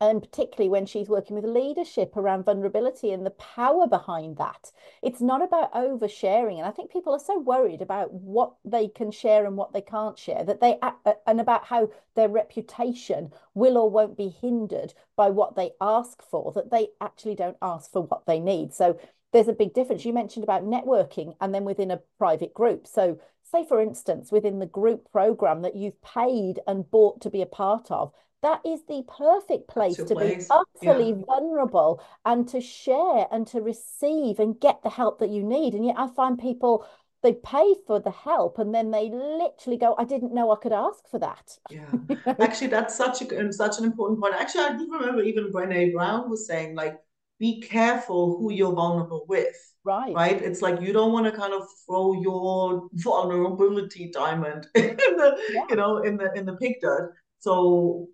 and 0.00 0.20
particularly 0.20 0.68
when 0.68 0.84
she's 0.84 1.08
working 1.08 1.34
with 1.36 1.44
leadership 1.44 2.16
around 2.16 2.44
vulnerability 2.44 3.12
and 3.12 3.24
the 3.24 3.30
power 3.30 3.86
behind 3.86 4.36
that. 4.36 4.70
It's 5.02 5.22
not 5.22 5.42
about 5.42 5.72
oversharing. 5.72 6.58
And 6.58 6.66
I 6.66 6.70
think 6.70 6.92
people 6.92 7.14
are 7.14 7.18
so 7.18 7.38
worried 7.38 7.80
about 7.80 8.12
what 8.12 8.54
they 8.64 8.88
can 8.88 9.10
share 9.10 9.46
and 9.46 9.56
what 9.56 9.72
they 9.72 9.80
can't 9.80 10.18
share 10.18 10.44
that 10.44 10.60
they 10.60 10.78
and 11.26 11.40
about 11.40 11.64
how 11.64 11.90
their 12.14 12.28
reputation 12.28 13.32
will 13.54 13.78
or 13.78 13.88
won't 13.88 14.18
be 14.18 14.28
hindered 14.28 14.92
by 15.16 15.30
what 15.30 15.56
they 15.56 15.70
ask 15.80 16.22
for, 16.22 16.52
that 16.52 16.70
they 16.70 16.88
actually 17.00 17.34
don't 17.34 17.56
ask 17.62 17.90
for 17.90 18.02
what 18.02 18.26
they 18.26 18.38
need. 18.38 18.74
So 18.74 18.98
there's 19.32 19.48
a 19.48 19.54
big 19.54 19.72
difference. 19.72 20.04
You 20.04 20.12
mentioned 20.12 20.44
about 20.44 20.64
networking 20.64 21.36
and 21.40 21.54
then 21.54 21.64
within 21.64 21.90
a 21.90 22.00
private 22.18 22.52
group. 22.52 22.86
So 22.86 23.18
say 23.50 23.64
for 23.66 23.80
instance 23.80 24.32
within 24.32 24.58
the 24.58 24.66
group 24.66 25.10
program 25.10 25.62
that 25.62 25.76
you've 25.76 26.02
paid 26.02 26.60
and 26.66 26.90
bought 26.90 27.20
to 27.22 27.30
be 27.30 27.42
a 27.42 27.46
part 27.46 27.90
of 27.90 28.12
that 28.42 28.60
is 28.64 28.84
the 28.86 29.02
perfect 29.08 29.68
place 29.68 29.96
to 29.96 30.04
place. 30.04 30.48
be 30.48 30.54
utterly 30.82 31.10
yeah. 31.10 31.24
vulnerable 31.26 32.02
and 32.24 32.48
to 32.48 32.60
share 32.60 33.26
and 33.32 33.46
to 33.48 33.60
receive 33.60 34.38
and 34.38 34.60
get 34.60 34.82
the 34.82 34.90
help 34.90 35.18
that 35.20 35.30
you 35.30 35.42
need. 35.42 35.74
And 35.74 35.84
yet 35.84 35.96
I 35.98 36.08
find 36.08 36.38
people 36.38 36.86
they 37.22 37.32
pay 37.32 37.74
for 37.86 37.98
the 37.98 38.10
help 38.10 38.58
and 38.58 38.74
then 38.74 38.90
they 38.90 39.10
literally 39.10 39.78
go, 39.78 39.96
I 39.98 40.04
didn't 40.04 40.34
know 40.34 40.52
I 40.52 40.56
could 40.56 40.72
ask 40.72 41.08
for 41.10 41.18
that. 41.18 41.58
Yeah. 41.70 41.90
Actually, 42.38 42.68
that's 42.68 42.94
such 42.94 43.22
a 43.22 43.52
such 43.52 43.78
an 43.78 43.84
important 43.84 44.20
point. 44.20 44.34
Actually, 44.34 44.64
I 44.64 44.76
do 44.76 44.88
remember 44.92 45.22
even 45.22 45.50
Brene 45.50 45.92
Brown 45.92 46.30
was 46.30 46.46
saying, 46.46 46.76
like, 46.76 46.96
be 47.38 47.60
careful 47.60 48.38
who 48.38 48.52
you're 48.52 48.72
vulnerable 48.72 49.24
with. 49.28 49.56
Right. 49.82 50.14
Right. 50.14 50.40
It's 50.40 50.62
like 50.62 50.80
you 50.80 50.92
don't 50.92 51.12
want 51.12 51.26
to 51.26 51.32
kind 51.32 51.52
of 51.52 51.62
throw 51.86 52.20
your 52.20 52.88
vulnerability 52.92 54.10
diamond 54.12 54.68
in 54.74 54.96
the, 54.96 55.38
yeah. 55.52 55.64
you 55.68 55.76
know, 55.76 55.98
in 55.98 56.16
the 56.16 56.32
in 56.34 56.46
the 56.46 56.56
pig 56.56 56.76
dirt. 56.80 57.14
So 57.38 58.08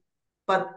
but 0.46 0.70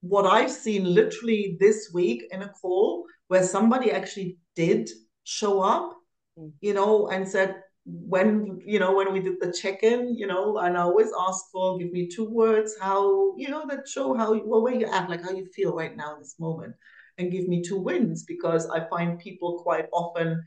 what 0.00 0.26
I've 0.26 0.50
seen 0.50 0.84
literally 0.84 1.56
this 1.60 1.90
week 1.92 2.24
in 2.30 2.42
a 2.42 2.48
call 2.48 3.04
where 3.28 3.42
somebody 3.42 3.90
actually 3.90 4.38
did 4.56 4.88
show 5.24 5.60
up, 5.60 5.94
mm. 6.38 6.50
you 6.60 6.72
know, 6.72 7.08
and 7.08 7.28
said, 7.28 7.56
when 7.86 8.60
you 8.64 8.78
know 8.78 8.94
when 8.94 9.12
we 9.12 9.20
did 9.20 9.40
the 9.40 9.52
check-in 9.52 10.14
you 10.14 10.26
know 10.26 10.58
and 10.58 10.76
i 10.76 10.82
always 10.82 11.10
ask 11.28 11.46
for 11.50 11.78
give 11.78 11.90
me 11.92 12.06
two 12.06 12.28
words 12.28 12.76
how 12.80 13.34
you 13.36 13.48
know 13.48 13.64
that 13.68 13.88
show 13.88 14.14
how 14.14 14.32
well 14.44 14.62
where 14.62 14.74
you 14.74 14.86
at 14.86 15.08
like 15.08 15.22
how 15.22 15.30
you 15.30 15.46
feel 15.54 15.74
right 15.74 15.96
now 15.96 16.14
in 16.14 16.20
this 16.20 16.36
moment 16.38 16.74
and 17.18 17.32
give 17.32 17.48
me 17.48 17.62
two 17.62 17.78
wins 17.78 18.24
because 18.24 18.68
i 18.70 18.86
find 18.88 19.18
people 19.18 19.62
quite 19.62 19.86
often 19.92 20.42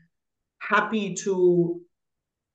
happy 0.60 1.12
to 1.12 1.80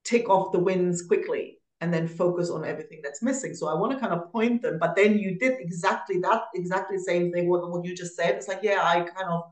tick 0.06 0.30
off 0.30 0.52
the 0.54 0.60
wins 0.60 1.06
quickly 1.08 1.59
and 1.82 1.94
then 1.94 2.08
focus 2.08 2.50
on 2.50 2.66
everything 2.66 3.00
that's 3.04 3.24
missing. 3.24 3.56
So 3.56 3.68
I 3.68 3.74
want 3.74 3.94
to 3.94 4.00
kind 4.00 4.14
of 4.14 4.32
point 4.32 4.62
them, 4.62 4.80
but 4.80 4.96
then 4.96 5.18
you 5.18 5.38
did 5.38 5.60
exactly 5.60 6.20
that, 6.20 6.44
exactly 6.54 6.98
the 6.98 7.04
same 7.04 7.32
thing 7.32 7.50
what, 7.50 7.70
what 7.70 7.86
you 7.86 7.96
just 7.96 8.16
said. 8.16 8.36
It's 8.36 8.48
like, 8.48 8.60
yeah, 8.64 8.82
I 8.84 9.02
kind 9.02 9.30
of 9.30 9.44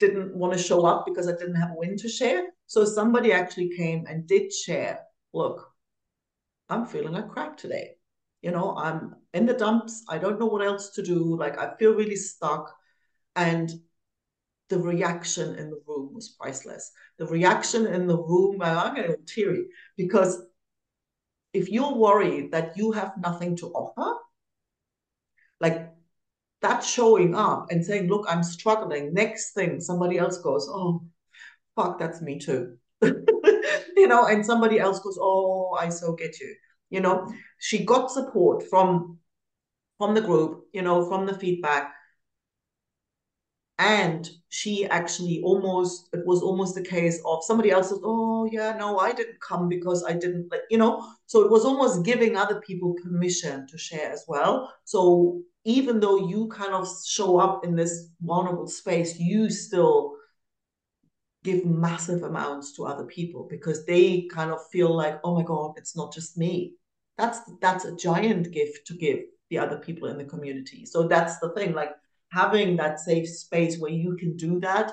didn't 0.00 0.34
want 0.34 0.52
to 0.52 0.58
show 0.58 0.84
up 0.84 1.06
because 1.06 1.28
I 1.28 1.32
didn't 1.32 1.54
have 1.54 1.70
a 1.70 1.76
win 1.76 1.96
to 1.98 2.08
share. 2.08 2.48
So 2.66 2.84
somebody 2.84 3.32
actually 3.32 3.70
came 3.76 4.06
and 4.08 4.26
did 4.26 4.52
share, 4.52 5.00
look, 5.32 5.70
I'm 6.68 6.84
feeling 6.84 7.12
like 7.12 7.28
crap 7.28 7.56
today. 7.56 7.92
You 8.42 8.50
know, 8.50 8.76
I'm 8.76 9.14
in 9.32 9.46
the 9.46 9.54
dumps. 9.54 10.04
I 10.08 10.18
don't 10.18 10.38
know 10.38 10.46
what 10.46 10.64
else 10.64 10.90
to 10.90 11.02
do. 11.02 11.36
Like 11.36 11.58
I 11.58 11.74
feel 11.76 11.94
really 11.94 12.16
stuck. 12.16 12.74
And 13.36 13.70
the 14.68 14.78
reaction 14.78 15.54
in 15.56 15.70
the 15.70 15.80
room 15.86 16.12
was 16.12 16.30
priceless. 16.30 16.90
The 17.18 17.26
reaction 17.26 17.86
in 17.86 18.06
the 18.06 18.16
room, 18.16 18.60
I'm 18.62 18.96
to 18.96 19.16
teary 19.26 19.66
because 19.96 20.42
if 21.56 21.70
you're 21.70 21.94
worried 21.94 22.52
that 22.52 22.76
you 22.76 22.92
have 22.92 23.12
nothing 23.16 23.56
to 23.56 23.68
offer, 23.68 24.18
like 25.58 25.90
that 26.60 26.84
showing 26.84 27.34
up 27.34 27.70
and 27.70 27.84
saying, 27.84 28.08
look, 28.08 28.26
I'm 28.28 28.42
struggling. 28.42 29.14
Next 29.14 29.52
thing, 29.54 29.80
somebody 29.80 30.18
else 30.18 30.38
goes, 30.38 30.68
oh, 30.70 31.02
fuck, 31.74 31.98
that's 31.98 32.20
me 32.20 32.38
too. 32.38 32.76
you 33.02 34.06
know, 34.06 34.26
and 34.26 34.44
somebody 34.44 34.78
else 34.78 35.00
goes, 35.00 35.18
oh, 35.20 35.76
I 35.80 35.88
so 35.88 36.12
get 36.14 36.38
you. 36.40 36.54
You 36.90 37.00
know, 37.00 37.32
she 37.58 37.84
got 37.84 38.10
support 38.10 38.64
from 38.68 39.18
from 39.98 40.14
the 40.14 40.20
group, 40.20 40.64
you 40.74 40.82
know, 40.82 41.08
from 41.08 41.24
the 41.24 41.38
feedback 41.38 41.94
and 43.78 44.30
she 44.48 44.86
actually 44.86 45.42
almost 45.42 46.08
it 46.14 46.24
was 46.24 46.40
almost 46.40 46.74
the 46.74 46.82
case 46.82 47.20
of 47.26 47.44
somebody 47.44 47.70
else 47.70 47.90
says 47.90 47.98
oh 48.02 48.48
yeah 48.50 48.74
no 48.78 48.98
i 48.98 49.12
didn't 49.12 49.38
come 49.40 49.68
because 49.68 50.02
i 50.04 50.12
didn't 50.12 50.50
like 50.50 50.62
you 50.70 50.78
know? 50.78 51.06
So 51.26 51.42
it 51.44 51.50
was 51.50 51.64
almost 51.64 52.04
giving 52.04 52.36
other 52.36 52.60
people 52.60 52.94
permission 53.02 53.66
to 53.66 53.76
share 53.76 54.12
as 54.12 54.24
well. 54.28 54.72
So 54.84 55.42
even 55.64 55.98
though 55.98 56.28
you 56.28 56.46
kind 56.48 56.72
of 56.72 56.88
show 57.04 57.38
up 57.38 57.64
in 57.64 57.74
this 57.76 58.08
vulnerable 58.20 58.68
space 58.68 59.18
you 59.18 59.50
still 59.50 60.14
give 61.44 61.66
massive 61.66 62.22
amounts 62.22 62.72
to 62.76 62.86
other 62.86 63.04
people 63.04 63.46
because 63.50 63.84
they 63.84 64.26
kind 64.32 64.50
of 64.50 64.58
feel 64.72 64.96
like 64.96 65.20
oh 65.22 65.34
my 65.34 65.42
god 65.42 65.74
it's 65.76 65.94
not 65.96 66.14
just 66.14 66.38
me. 66.38 66.72
That's 67.18 67.40
that's 67.60 67.84
a 67.84 67.94
giant 67.96 68.52
gift 68.52 68.86
to 68.86 68.94
give 68.94 69.20
the 69.50 69.58
other 69.58 69.78
people 69.78 70.08
in 70.08 70.16
the 70.16 70.24
community. 70.24 70.86
So 70.86 71.06
that's 71.06 71.38
the 71.40 71.50
thing 71.50 71.74
like 71.74 71.92
having 72.36 72.76
that 72.76 73.00
safe 73.00 73.28
space 73.28 73.78
where 73.78 73.90
you 73.90 74.16
can 74.16 74.36
do 74.36 74.60
that, 74.60 74.92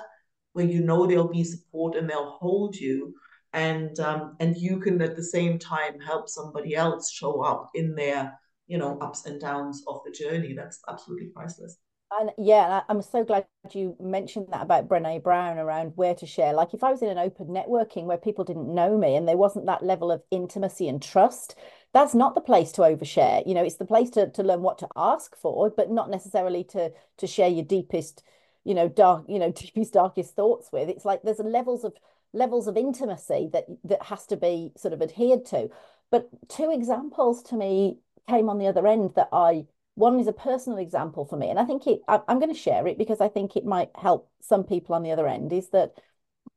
where 0.54 0.64
you 0.64 0.80
know 0.80 1.06
there'll 1.06 1.28
be 1.28 1.44
support 1.44 1.94
and 1.94 2.08
they'll 2.08 2.38
hold 2.40 2.74
you, 2.74 3.14
and 3.52 4.00
um, 4.00 4.36
and 4.40 4.56
you 4.56 4.80
can 4.80 5.00
at 5.02 5.16
the 5.16 5.22
same 5.22 5.58
time 5.58 6.00
help 6.00 6.28
somebody 6.28 6.74
else 6.74 7.10
show 7.10 7.42
up 7.42 7.70
in 7.74 7.94
their 7.94 8.32
you 8.66 8.78
know 8.78 8.98
ups 8.98 9.26
and 9.26 9.40
downs 9.40 9.84
of 9.86 10.00
the 10.04 10.12
journey. 10.12 10.54
That's 10.54 10.80
absolutely 10.88 11.28
priceless. 11.28 11.76
And 12.18 12.30
yeah, 12.38 12.82
I'm 12.88 13.02
so 13.02 13.24
glad 13.24 13.46
you 13.72 13.96
mentioned 14.00 14.48
that 14.52 14.62
about 14.62 14.88
Brene 14.88 15.22
Brown 15.22 15.58
around 15.58 15.92
where 15.96 16.14
to 16.14 16.26
share. 16.26 16.52
Like 16.52 16.72
if 16.72 16.84
I 16.84 16.90
was 16.90 17.02
in 17.02 17.08
an 17.08 17.18
open 17.18 17.48
networking 17.48 18.04
where 18.04 18.18
people 18.18 18.44
didn't 18.44 18.72
know 18.72 18.96
me 18.96 19.16
and 19.16 19.26
there 19.26 19.36
wasn't 19.36 19.66
that 19.66 19.82
level 19.82 20.12
of 20.12 20.22
intimacy 20.30 20.88
and 20.88 21.02
trust, 21.02 21.56
that's 21.94 22.14
not 22.14 22.34
the 22.34 22.40
place 22.40 22.72
to 22.72 22.82
overshare. 22.82 23.46
You 23.46 23.54
know, 23.54 23.64
it's 23.64 23.76
the 23.76 23.86
place 23.86 24.10
to 24.10 24.28
to 24.30 24.42
learn 24.42 24.62
what 24.62 24.78
to 24.78 24.88
ask 24.96 25.36
for, 25.36 25.70
but 25.70 25.90
not 25.90 26.10
necessarily 26.10 26.64
to 26.64 26.92
to 27.18 27.26
share 27.26 27.48
your 27.48 27.64
deepest, 27.64 28.22
you 28.64 28.74
know, 28.74 28.88
dark, 28.88 29.24
you 29.28 29.38
know, 29.38 29.52
deepest 29.56 29.94
darkest 29.94 30.34
thoughts 30.34 30.70
with. 30.72 30.88
It's 30.90 31.04
like 31.06 31.22
there's 31.22 31.38
levels 31.38 31.84
of 31.84 31.94
levels 32.32 32.66
of 32.66 32.76
intimacy 32.76 33.48
that 33.52 33.66
that 33.84 34.02
has 34.04 34.26
to 34.26 34.36
be 34.36 34.72
sort 34.76 34.92
of 34.92 35.00
adhered 35.00 35.46
to. 35.46 35.70
But 36.10 36.28
two 36.48 36.70
examples 36.70 37.42
to 37.44 37.56
me 37.56 37.98
came 38.28 38.48
on 38.48 38.58
the 38.58 38.66
other 38.66 38.86
end 38.86 39.12
that 39.16 39.28
I 39.32 39.66
one 39.94 40.18
is 40.18 40.26
a 40.26 40.32
personal 40.32 40.78
example 40.78 41.24
for 41.24 41.36
me, 41.36 41.48
and 41.50 41.58
I 41.58 41.64
think 41.64 41.86
it. 41.86 42.00
I'm 42.08 42.40
going 42.40 42.52
to 42.52 42.60
share 42.60 42.86
it 42.88 42.98
because 42.98 43.20
I 43.20 43.28
think 43.28 43.56
it 43.56 43.64
might 43.64 43.90
help 43.94 44.28
some 44.40 44.64
people 44.64 44.94
on 44.96 45.04
the 45.04 45.12
other 45.12 45.28
end. 45.28 45.52
Is 45.52 45.68
that 45.70 45.94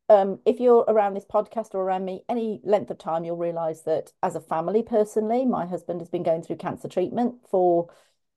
um, 0.09 0.39
if 0.45 0.59
you're 0.59 0.85
around 0.87 1.13
this 1.13 1.25
podcast 1.25 1.73
or 1.73 1.81
around 1.81 2.05
me 2.05 2.23
any 2.29 2.61
length 2.63 2.89
of 2.91 2.97
time, 2.97 3.25
you'll 3.25 3.37
realize 3.37 3.83
that 3.83 4.13
as 4.23 4.35
a 4.35 4.41
family, 4.41 4.81
personally, 4.81 5.45
my 5.45 5.65
husband 5.65 5.99
has 5.99 6.09
been 6.09 6.23
going 6.23 6.41
through 6.41 6.57
cancer 6.57 6.87
treatment 6.87 7.35
for 7.49 7.89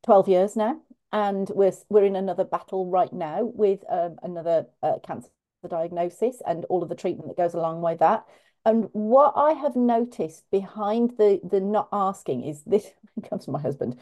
12 0.02 0.28
years 0.28 0.56
now. 0.56 0.80
And 1.12 1.48
we're, 1.50 1.72
we're 1.88 2.04
in 2.04 2.16
another 2.16 2.44
battle 2.44 2.86
right 2.86 3.12
now 3.12 3.44
with 3.44 3.84
um, 3.88 4.16
another 4.22 4.66
uh, 4.82 4.98
cancer 5.04 5.28
diagnosis 5.68 6.40
and 6.46 6.64
all 6.66 6.82
of 6.82 6.88
the 6.88 6.94
treatment 6.94 7.28
that 7.28 7.36
goes 7.36 7.54
along 7.54 7.82
with 7.82 7.98
that. 7.98 8.26
And 8.64 8.88
what 8.92 9.34
I 9.36 9.52
have 9.52 9.76
noticed 9.76 10.44
behind 10.50 11.12
the, 11.18 11.40
the 11.42 11.60
not 11.60 11.88
asking 11.92 12.44
is 12.44 12.62
this 12.64 12.90
comes 13.28 13.44
from 13.44 13.52
my 13.52 13.60
husband 13.60 13.98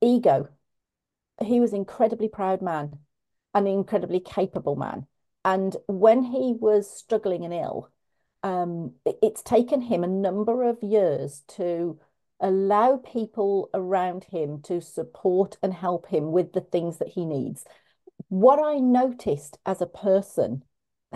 ego. 0.00 0.48
He 1.42 1.60
was 1.60 1.72
an 1.72 1.78
incredibly 1.78 2.28
proud 2.28 2.62
man, 2.62 2.98
an 3.54 3.66
incredibly 3.66 4.20
capable 4.20 4.76
man 4.76 5.06
and 5.44 5.76
when 5.86 6.22
he 6.22 6.54
was 6.58 6.90
struggling 6.90 7.44
and 7.44 7.54
ill, 7.54 7.90
um, 8.42 8.94
it's 9.04 9.42
taken 9.42 9.82
him 9.82 10.04
a 10.04 10.08
number 10.08 10.64
of 10.64 10.82
years 10.82 11.42
to 11.48 11.98
allow 12.40 12.96
people 12.98 13.70
around 13.72 14.24
him 14.24 14.60
to 14.62 14.80
support 14.80 15.56
and 15.62 15.72
help 15.72 16.08
him 16.08 16.32
with 16.32 16.52
the 16.52 16.60
things 16.60 16.98
that 16.98 17.08
he 17.08 17.24
needs. 17.24 17.64
What 18.28 18.58
I 18.58 18.78
noticed 18.78 19.58
as 19.64 19.80
a 19.80 19.86
person, 19.86 20.62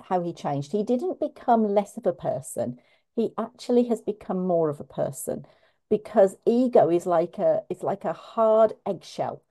how 0.04 0.22
he 0.22 0.32
changed, 0.32 0.72
he 0.72 0.82
didn't 0.82 1.20
become 1.20 1.64
less 1.64 1.96
of 1.96 2.06
a 2.06 2.12
person. 2.12 2.78
He 3.16 3.30
actually 3.36 3.88
has 3.88 4.00
become 4.00 4.46
more 4.46 4.68
of 4.70 4.80
a 4.80 4.84
person 4.84 5.44
because 5.90 6.36
ego 6.46 6.90
is 6.90 7.06
like 7.06 7.38
a 7.38 7.62
it's 7.68 7.82
like 7.82 8.04
a 8.04 8.12
hard 8.12 8.74
eggshell. 8.86 9.42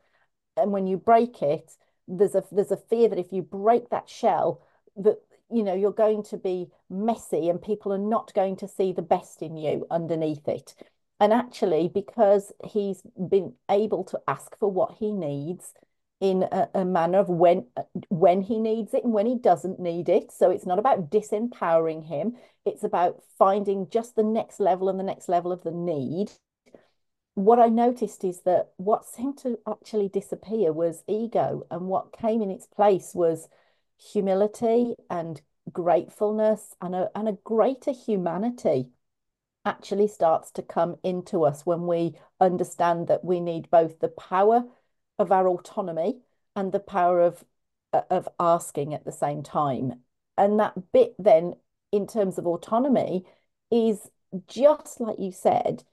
And 0.55 0.71
when 0.71 0.87
you 0.87 0.97
break 0.97 1.41
it, 1.41 1.73
there's 2.07 2.35
a 2.35 2.43
there's 2.51 2.71
a 2.71 2.77
fear 2.77 3.09
that 3.09 3.19
if 3.19 3.31
you 3.31 3.41
break 3.41 3.89
that 3.89 4.09
shell, 4.09 4.61
that 4.97 5.17
you 5.49 5.63
know 5.63 5.73
you're 5.73 5.91
going 5.91 6.23
to 6.23 6.37
be 6.37 6.67
messy 6.89 7.49
and 7.49 7.61
people 7.61 7.93
are 7.93 7.97
not 7.97 8.33
going 8.33 8.55
to 8.57 8.67
see 8.67 8.91
the 8.91 9.01
best 9.01 9.41
in 9.41 9.57
you 9.57 9.85
underneath 9.89 10.47
it. 10.47 10.75
And 11.19 11.33
actually 11.33 11.89
because 11.91 12.51
he's 12.63 13.01
been 13.29 13.53
able 13.69 14.03
to 14.05 14.19
ask 14.27 14.57
for 14.59 14.69
what 14.69 14.95
he 14.99 15.11
needs 15.11 15.73
in 16.19 16.43
a, 16.51 16.69
a, 16.73 16.85
manner 16.85 17.19
of 17.19 17.29
when 17.29 17.65
when 18.09 18.41
he 18.41 18.59
needs 18.59 18.93
it 18.93 19.03
and 19.03 19.13
when 19.13 19.27
he 19.27 19.37
doesn't 19.37 19.79
need 19.79 20.09
it. 20.09 20.31
So 20.31 20.49
it's 20.49 20.65
not 20.65 20.79
about 20.79 21.11
disempowering 21.11 22.07
him. 22.07 22.35
It's 22.65 22.83
about 22.83 23.21
finding 23.37 23.87
just 23.89 24.15
the 24.15 24.23
next 24.23 24.59
level 24.59 24.89
and 24.89 24.99
the 24.99 25.03
next 25.03 25.29
level 25.29 25.51
of 25.51 25.63
the 25.63 25.71
need. 25.71 26.31
What 27.35 27.59
i 27.59 27.67
noticed 27.67 28.23
is 28.23 28.41
that 28.41 28.69
what 28.77 29.05
seemed 29.05 29.37
to 29.39 29.59
actually 29.67 30.09
disappear 30.09 30.73
was 30.73 31.03
ego. 31.07 31.67
And 31.69 31.81
what 31.81 32.17
came 32.17 32.41
in 32.41 32.49
its 32.49 32.65
place 32.65 33.11
was 33.13 33.47
humility 33.97 34.95
and 35.09 35.41
gratefulness 35.71 36.75
and 36.81 36.95
a, 36.95 37.09
and 37.15 37.27
a 37.27 37.37
greater 37.43 37.91
humanity 37.91 38.89
actually 39.65 40.07
starts 40.07 40.51
to 40.51 40.61
come 40.61 40.95
into 41.03 41.43
us 41.43 41.65
when 41.65 41.87
we 41.87 42.15
understand 42.39 43.07
that 43.07 43.25
we 43.25 43.39
need 43.39 43.69
both 43.69 43.99
the 43.99 44.07
power 44.07 44.63
of 45.19 45.31
our 45.31 45.47
autonomy 45.47 46.19
and 46.55 46.71
the 46.71 46.79
power 46.79 47.21
of 47.21 47.43
uh, 47.93 48.01
of 48.09 48.27
asking 48.39 48.93
at 48.93 49.05
the 49.05 49.11
same 49.11 49.43
time. 49.43 50.01
And 50.37 50.59
that 50.59 50.91
bit 50.91 51.15
then 51.17 51.55
in 51.91 52.07
terms 52.07 52.37
of 52.37 52.45
autonomy 52.45 53.25
is 53.71 54.09
just 54.47 54.99
like 54.99 55.19
you 55.19 55.31
said 55.31 55.83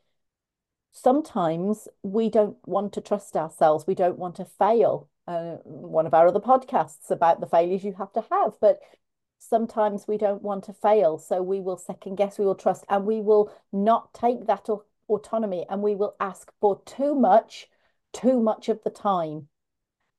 sometimes 0.95 1.89
we 2.03 2.31
don't 2.31 2.57
want 2.67 2.93
to 2.95 3.01
trust 3.01 3.37
ourselves. 3.37 3.87
We 3.87 3.95
don't 3.95 4.19
want 4.19 4.37
to 4.37 4.45
fail 4.45 5.11
uh, 5.27 5.57
one 5.65 6.07
of 6.07 6.15
our 6.15 6.29
other 6.29 6.41
podcasts 6.41 7.11
about 7.11 7.41
the 7.41 7.47
failures 7.47 7.85
you 7.85 7.95
have 7.95 8.13
to 8.13 8.25
have. 8.31 8.55
But 8.61 8.81
sometimes 9.39 10.07
we 10.07 10.19
don't 10.19 10.43
want 10.43 10.65
to 10.65 10.73
fail. 10.73 11.19
So 11.19 11.43
we 11.43 11.61
will 11.61 11.77
second 11.77 12.17
guess, 12.17 12.39
we 12.39 12.45
will 12.45 12.55
trust, 12.55 12.85
and 12.89 13.05
we 13.05 13.21
will 13.21 13.53
not 13.73 14.13
take 14.15 14.47
that 14.47 14.69
autonomy 15.09 15.67
and 15.69 15.83
we 15.83 15.95
will 15.95 16.17
ask 16.21 16.51
for 16.61 16.81
too 16.87 17.15
much, 17.15 17.69
too 18.13 18.41
much 18.41 18.69
of 18.69 18.83
the 18.85 18.91
time. 18.91 19.49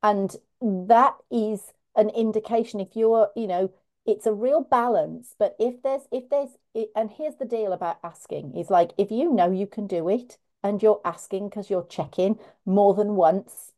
And 0.03 0.35
that 0.61 1.15
is 1.31 1.73
an 1.95 2.09
indication 2.09 2.79
if 2.79 2.95
you're, 2.95 3.29
you 3.35 3.47
know, 3.47 3.71
it's 4.05 4.27
a 4.27 4.33
real 4.33 4.61
balance. 4.61 5.35
But 5.37 5.55
if 5.59 5.81
there's, 5.81 6.03
if 6.11 6.29
there's, 6.29 6.49
and 6.95 7.09
here's 7.09 7.35
the 7.35 7.45
deal 7.45 7.73
about 7.73 7.97
asking 8.03 8.55
is 8.55 8.69
like, 8.69 8.91
if 8.97 9.09
you 9.11 9.31
know 9.31 9.51
you 9.51 9.65
can 9.65 9.87
do 9.87 10.07
it 10.09 10.37
and 10.63 10.81
you're 10.81 11.01
asking 11.03 11.49
because 11.49 11.69
you're 11.69 11.87
checking 11.87 12.37
more 12.65 12.93
than 12.93 13.15
once, 13.15 13.71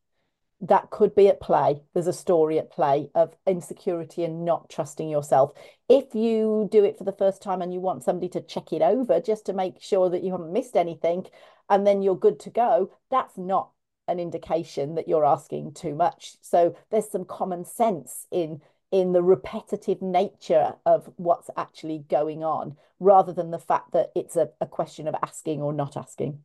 that 0.62 0.90
could 0.90 1.14
be 1.14 1.28
at 1.28 1.40
play. 1.40 1.82
There's 1.94 2.08
a 2.08 2.14
story 2.14 2.58
at 2.58 2.72
play 2.72 3.10
of 3.14 3.36
insecurity 3.46 4.24
and 4.24 4.44
not 4.44 4.70
trusting 4.70 5.10
yourself. 5.10 5.52
If 5.88 6.16
you 6.16 6.68
do 6.72 6.84
it 6.84 6.98
for 6.98 7.04
the 7.04 7.12
first 7.12 7.42
time 7.42 7.62
and 7.62 7.74
you 7.74 7.80
want 7.80 8.04
somebody 8.04 8.30
to 8.30 8.42
check 8.42 8.74
it 8.74 8.82
over 8.82 9.20
just 9.20 9.46
to 9.46 9.54
make 9.54 9.82
sure 9.82 10.10
that 10.10 10.24
you 10.24 10.32
haven't 10.32 10.54
missed 10.54 10.76
anything 10.76 11.28
and 11.70 11.86
then 11.86 12.02
you're 12.02 12.18
good 12.18 12.40
to 12.42 12.50
go, 12.50 12.92
that's 13.12 13.38
not 13.38 13.70
an 14.08 14.20
indication 14.20 14.96
that 14.96 15.08
you're 15.08 15.26
asking 15.26 15.74
too 15.74 15.94
much. 15.94 16.38
So 16.42 16.76
there's 16.90 17.10
some 17.10 17.26
common 17.26 17.66
sense 17.66 18.26
in 18.32 18.62
in 18.90 19.12
the 19.12 19.22
repetitive 19.22 20.02
nature 20.02 20.74
of 20.86 21.12
what's 21.18 21.50
actually 21.58 22.06
going 22.10 22.42
on 22.42 22.78
rather 23.02 23.34
than 23.34 23.52
the 23.52 23.60
fact 23.60 23.92
that 23.92 24.12
it's 24.16 24.38
a, 24.38 24.50
a 24.62 24.66
question 24.66 25.10
of 25.10 25.16
asking 25.22 25.62
or 25.62 25.74
not 25.74 25.98
asking. 25.98 26.40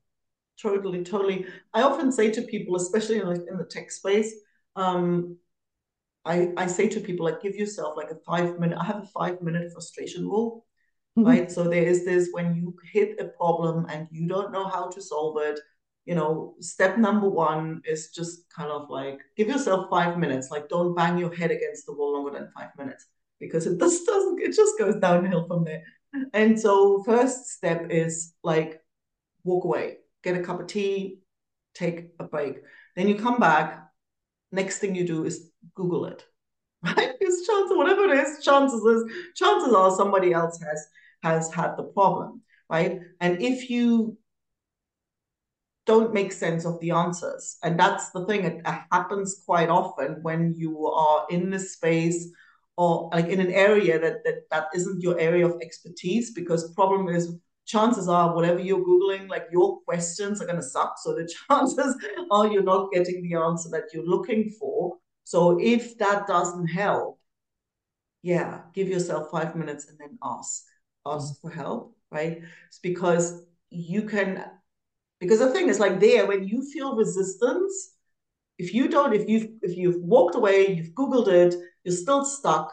Totally, 0.62 1.02
totally. 1.02 1.46
I 1.74 1.82
often 1.82 2.12
say 2.12 2.30
to 2.30 2.42
people, 2.42 2.76
especially 2.76 3.18
in, 3.18 3.28
in 3.48 3.58
the 3.58 3.66
tech 3.68 3.90
space, 3.90 4.32
um, 4.76 5.36
I, 6.24 6.52
I 6.56 6.68
say 6.68 6.88
to 6.88 7.00
people, 7.00 7.26
like, 7.26 7.42
give 7.42 7.56
yourself 7.56 7.96
like 7.96 8.10
a 8.12 8.16
five 8.24 8.60
minute, 8.60 8.78
I 8.78 8.84
have 8.84 9.02
a 9.02 9.06
five 9.06 9.42
minute 9.42 9.72
frustration 9.72 10.28
rule, 10.28 10.64
mm-hmm. 11.18 11.28
right? 11.28 11.50
So 11.50 11.64
there 11.64 11.82
is 11.82 12.04
this 12.04 12.28
when 12.30 12.54
you 12.54 12.76
hit 12.92 13.18
a 13.18 13.24
problem 13.24 13.86
and 13.88 14.06
you 14.12 14.28
don't 14.28 14.52
know 14.52 14.68
how 14.68 14.88
to 14.88 15.02
solve 15.02 15.38
it, 15.42 15.58
you 16.04 16.14
know, 16.14 16.54
step 16.60 16.96
number 16.96 17.28
one 17.28 17.82
is 17.84 18.10
just 18.10 18.48
kind 18.50 18.70
of 18.70 18.88
like 18.88 19.20
give 19.36 19.48
yourself 19.48 19.88
five 19.90 20.16
minutes. 20.18 20.50
Like 20.50 20.68
don't 20.68 20.94
bang 20.94 21.18
your 21.18 21.34
head 21.34 21.50
against 21.50 21.86
the 21.86 21.92
wall 21.92 22.12
longer 22.12 22.38
than 22.38 22.50
five 22.56 22.70
minutes 22.78 23.06
because 23.40 23.66
it 23.66 23.78
just 23.80 24.06
doesn't, 24.06 24.40
it 24.40 24.54
just 24.54 24.78
goes 24.78 24.96
downhill 24.96 25.46
from 25.48 25.64
there. 25.64 25.82
And 26.34 26.58
so 26.58 27.02
first 27.02 27.46
step 27.48 27.86
is 27.90 28.34
like 28.44 28.80
walk 29.44 29.64
away, 29.64 29.98
get 30.22 30.36
a 30.36 30.42
cup 30.42 30.60
of 30.60 30.66
tea, 30.66 31.18
take 31.74 32.08
a 32.18 32.24
break. 32.24 32.56
Then 32.96 33.08
you 33.08 33.16
come 33.16 33.38
back. 33.38 33.88
Next 34.50 34.78
thing 34.78 34.94
you 34.94 35.06
do 35.06 35.24
is 35.24 35.50
Google 35.74 36.06
it. 36.06 36.24
Right? 36.84 37.12
Because 37.16 37.46
chances, 37.46 37.76
whatever 37.76 38.04
it 38.06 38.18
is, 38.18 38.44
chances 38.44 38.82
is 38.82 39.04
chances 39.36 39.72
are 39.72 39.94
somebody 39.94 40.32
else 40.32 40.60
has 40.60 40.88
has 41.22 41.52
had 41.54 41.76
the 41.76 41.84
problem, 41.84 42.42
right? 42.68 42.98
And 43.20 43.40
if 43.40 43.70
you 43.70 44.18
don't 45.86 46.14
make 46.14 46.32
sense 46.32 46.64
of 46.64 46.78
the 46.80 46.90
answers. 46.90 47.56
And 47.62 47.78
that's 47.78 48.10
the 48.10 48.24
thing, 48.26 48.44
it 48.44 48.66
happens 48.92 49.42
quite 49.44 49.68
often 49.68 50.18
when 50.22 50.54
you 50.56 50.86
are 50.86 51.26
in 51.30 51.50
the 51.50 51.58
space 51.58 52.28
or 52.76 53.10
like 53.12 53.26
in 53.26 53.40
an 53.40 53.52
area 53.52 53.98
that, 53.98 54.24
that 54.24 54.48
that 54.50 54.66
isn't 54.74 55.02
your 55.02 55.18
area 55.18 55.46
of 55.46 55.60
expertise 55.60 56.32
because 56.32 56.72
problem 56.74 57.08
is 57.08 57.36
chances 57.66 58.08
are 58.08 58.34
whatever 58.34 58.58
you're 58.60 58.84
googling 58.84 59.28
like 59.28 59.46
your 59.52 59.80
questions 59.82 60.42
are 60.42 60.46
going 60.46 60.56
to 60.56 60.62
suck. 60.62 60.96
So 60.98 61.14
the 61.14 61.28
chances 61.48 61.96
are 62.30 62.46
you're 62.46 62.62
not 62.62 62.92
getting 62.92 63.22
the 63.22 63.38
answer 63.38 63.68
that 63.70 63.84
you're 63.92 64.06
looking 64.06 64.50
for. 64.50 64.96
So 65.24 65.58
if 65.60 65.98
that 65.98 66.26
doesn't 66.26 66.68
help 66.68 67.18
yeah 68.22 68.60
give 68.72 68.88
yourself 68.88 69.30
five 69.30 69.56
minutes 69.56 69.88
and 69.88 69.98
then 69.98 70.18
ask. 70.22 70.64
Ask 71.04 71.34
mm-hmm. 71.34 71.48
for 71.48 71.54
help 71.54 71.96
right? 72.12 72.42
It's 72.68 72.78
because 72.78 73.42
you 73.70 74.02
can 74.02 74.44
because 75.18 75.38
the 75.38 75.50
thing 75.50 75.68
is 75.68 75.80
like 75.80 75.98
there 75.98 76.26
when 76.26 76.46
you 76.46 76.62
feel 76.62 76.94
resistance 76.94 77.94
if 78.58 78.74
you 78.74 78.86
don't 78.86 79.14
if 79.14 79.26
you've 79.28 79.48
if 79.62 79.76
you've 79.76 80.02
walked 80.02 80.34
away 80.34 80.68
you've 80.68 80.94
googled 80.94 81.28
it 81.28 81.54
you're 81.84 81.96
still 81.96 82.24
stuck 82.24 82.70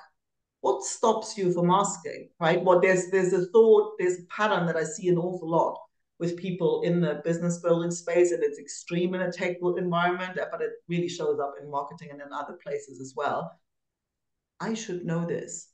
what 0.61 0.83
stops 0.83 1.37
you 1.37 1.51
from 1.53 1.69
asking 1.69 2.29
right 2.39 2.63
what 2.63 2.81
there's 2.81 3.09
there's 3.09 3.33
a 3.33 3.45
thought 3.47 3.93
there's 3.97 4.19
a 4.19 4.23
pattern 4.35 4.65
that 4.65 4.75
i 4.75 4.83
see 4.83 5.09
an 5.09 5.17
awful 5.17 5.49
lot 5.49 5.77
with 6.19 6.37
people 6.37 6.81
in 6.81 6.99
the 6.99 7.21
business 7.23 7.59
building 7.59 7.91
space 7.91 8.31
and 8.31 8.43
it's 8.43 8.59
extreme 8.59 9.15
in 9.15 9.21
a 9.21 9.31
tech 9.31 9.57
environment 9.77 10.37
but 10.51 10.61
it 10.61 10.71
really 10.87 11.07
shows 11.07 11.39
up 11.39 11.55
in 11.61 11.71
marketing 11.71 12.09
and 12.11 12.21
in 12.21 12.33
other 12.33 12.57
places 12.61 12.99
as 12.99 13.13
well 13.15 13.59
i 14.59 14.73
should 14.73 15.05
know 15.05 15.25
this 15.25 15.69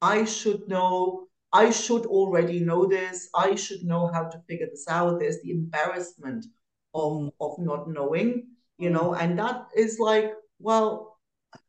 i 0.00 0.24
should 0.24 0.66
know 0.68 1.26
I 1.54 1.70
should 1.70 2.06
already 2.06 2.58
know 2.58 2.84
this. 2.84 3.28
I 3.32 3.54
should 3.54 3.84
know 3.84 4.08
how 4.08 4.24
to 4.24 4.42
figure 4.48 4.66
this 4.66 4.86
out. 4.88 5.20
There's 5.20 5.40
the 5.40 5.52
embarrassment 5.52 6.46
of, 6.94 7.30
of 7.40 7.60
not 7.60 7.88
knowing, 7.88 8.48
you 8.76 8.90
know, 8.90 9.14
and 9.14 9.38
that 9.38 9.68
is 9.76 10.00
like, 10.00 10.32
well, 10.58 11.20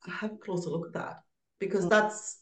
have 0.07 0.31
a 0.31 0.37
closer 0.37 0.71
look 0.71 0.87
at 0.87 0.93
that 0.93 1.17
because 1.59 1.87
that's, 1.89 2.41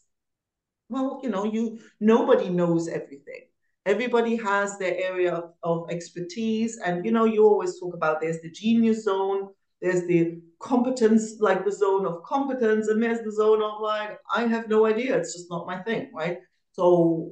well, 0.88 1.20
you 1.22 1.28
know, 1.28 1.44
you 1.44 1.78
nobody 2.00 2.48
knows 2.48 2.88
everything. 2.88 3.42
Everybody 3.86 4.36
has 4.36 4.78
their 4.78 4.96
area 4.96 5.34
of, 5.34 5.52
of 5.62 5.90
expertise. 5.90 6.78
And, 6.78 7.04
you 7.04 7.12
know, 7.12 7.26
you 7.26 7.44
always 7.44 7.78
talk 7.78 7.94
about 7.94 8.20
there's 8.20 8.40
the 8.40 8.50
genius 8.50 9.04
zone, 9.04 9.48
there's 9.82 10.06
the 10.06 10.40
competence, 10.58 11.36
like 11.40 11.64
the 11.64 11.72
zone 11.72 12.06
of 12.06 12.22
competence, 12.22 12.88
and 12.88 13.02
there's 13.02 13.20
the 13.20 13.32
zone 13.32 13.62
of 13.62 13.80
like, 13.80 14.18
I 14.34 14.46
have 14.46 14.68
no 14.68 14.86
idea. 14.86 15.18
It's 15.18 15.34
just 15.34 15.50
not 15.50 15.66
my 15.66 15.82
thing, 15.82 16.10
right? 16.14 16.38
So, 16.72 17.30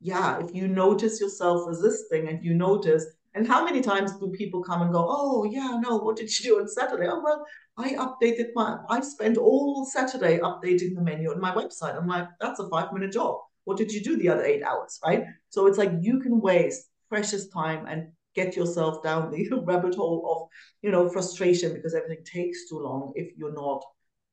yeah, 0.00 0.40
if 0.42 0.54
you 0.54 0.68
notice 0.68 1.20
yourself 1.20 1.68
resisting 1.68 2.28
and 2.28 2.42
you 2.42 2.54
notice, 2.54 3.04
and 3.34 3.46
how 3.46 3.64
many 3.64 3.80
times 3.80 4.12
do 4.18 4.30
people 4.30 4.62
come 4.62 4.82
and 4.82 4.92
go, 4.92 5.06
oh, 5.08 5.44
yeah, 5.44 5.80
no, 5.82 5.96
what 5.96 6.16
did 6.16 6.38
you 6.38 6.44
do 6.44 6.60
on 6.60 6.68
Saturday? 6.68 7.06
Oh, 7.08 7.22
well, 7.24 7.44
I 7.78 7.94
updated 7.94 8.48
my, 8.54 8.78
I 8.90 9.00
spent 9.00 9.38
all 9.38 9.86
Saturday 9.86 10.38
updating 10.38 10.94
the 10.94 11.00
menu 11.00 11.30
on 11.30 11.40
my 11.40 11.52
website. 11.52 11.96
I'm 11.96 12.06
like, 12.06 12.28
that's 12.40 12.60
a 12.60 12.68
five 12.68 12.92
minute 12.92 13.12
job. 13.12 13.38
What 13.64 13.78
did 13.78 13.90
you 13.90 14.02
do 14.02 14.16
the 14.16 14.28
other 14.28 14.44
eight 14.44 14.62
hours? 14.62 14.98
Right. 15.04 15.24
So 15.48 15.66
it's 15.66 15.78
like 15.78 15.92
you 16.00 16.20
can 16.20 16.40
waste 16.40 16.90
precious 17.08 17.48
time 17.48 17.86
and 17.86 18.08
get 18.34 18.56
yourself 18.56 19.02
down 19.02 19.30
the 19.30 19.48
rabbit 19.64 19.94
hole 19.94 20.28
of, 20.30 20.48
you 20.82 20.90
know, 20.90 21.08
frustration 21.08 21.72
because 21.72 21.94
everything 21.94 22.24
takes 22.24 22.68
too 22.68 22.80
long 22.80 23.12
if 23.14 23.32
you're 23.36 23.54
not 23.54 23.82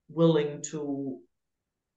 willing 0.09 0.61
to 0.71 1.19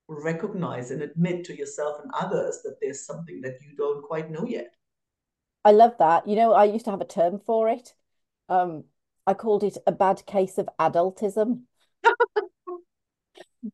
recognize 0.08 0.90
and 0.90 1.02
admit 1.02 1.44
to 1.44 1.56
yourself 1.56 1.98
and 2.02 2.12
others 2.14 2.60
that 2.62 2.76
there's 2.80 3.06
something 3.06 3.40
that 3.40 3.56
you 3.60 3.74
don't 3.76 4.02
quite 4.02 4.30
know 4.30 4.46
yet. 4.46 4.74
I 5.64 5.72
love 5.72 5.96
that. 5.98 6.26
You 6.26 6.36
know, 6.36 6.52
I 6.52 6.64
used 6.64 6.84
to 6.86 6.90
have 6.90 7.00
a 7.00 7.04
term 7.04 7.38
for 7.38 7.68
it. 7.68 7.94
Um, 8.48 8.84
I 9.26 9.34
called 9.34 9.62
it 9.64 9.78
a 9.86 9.92
bad 9.92 10.26
case 10.26 10.58
of 10.58 10.68
adultism. 10.80 11.62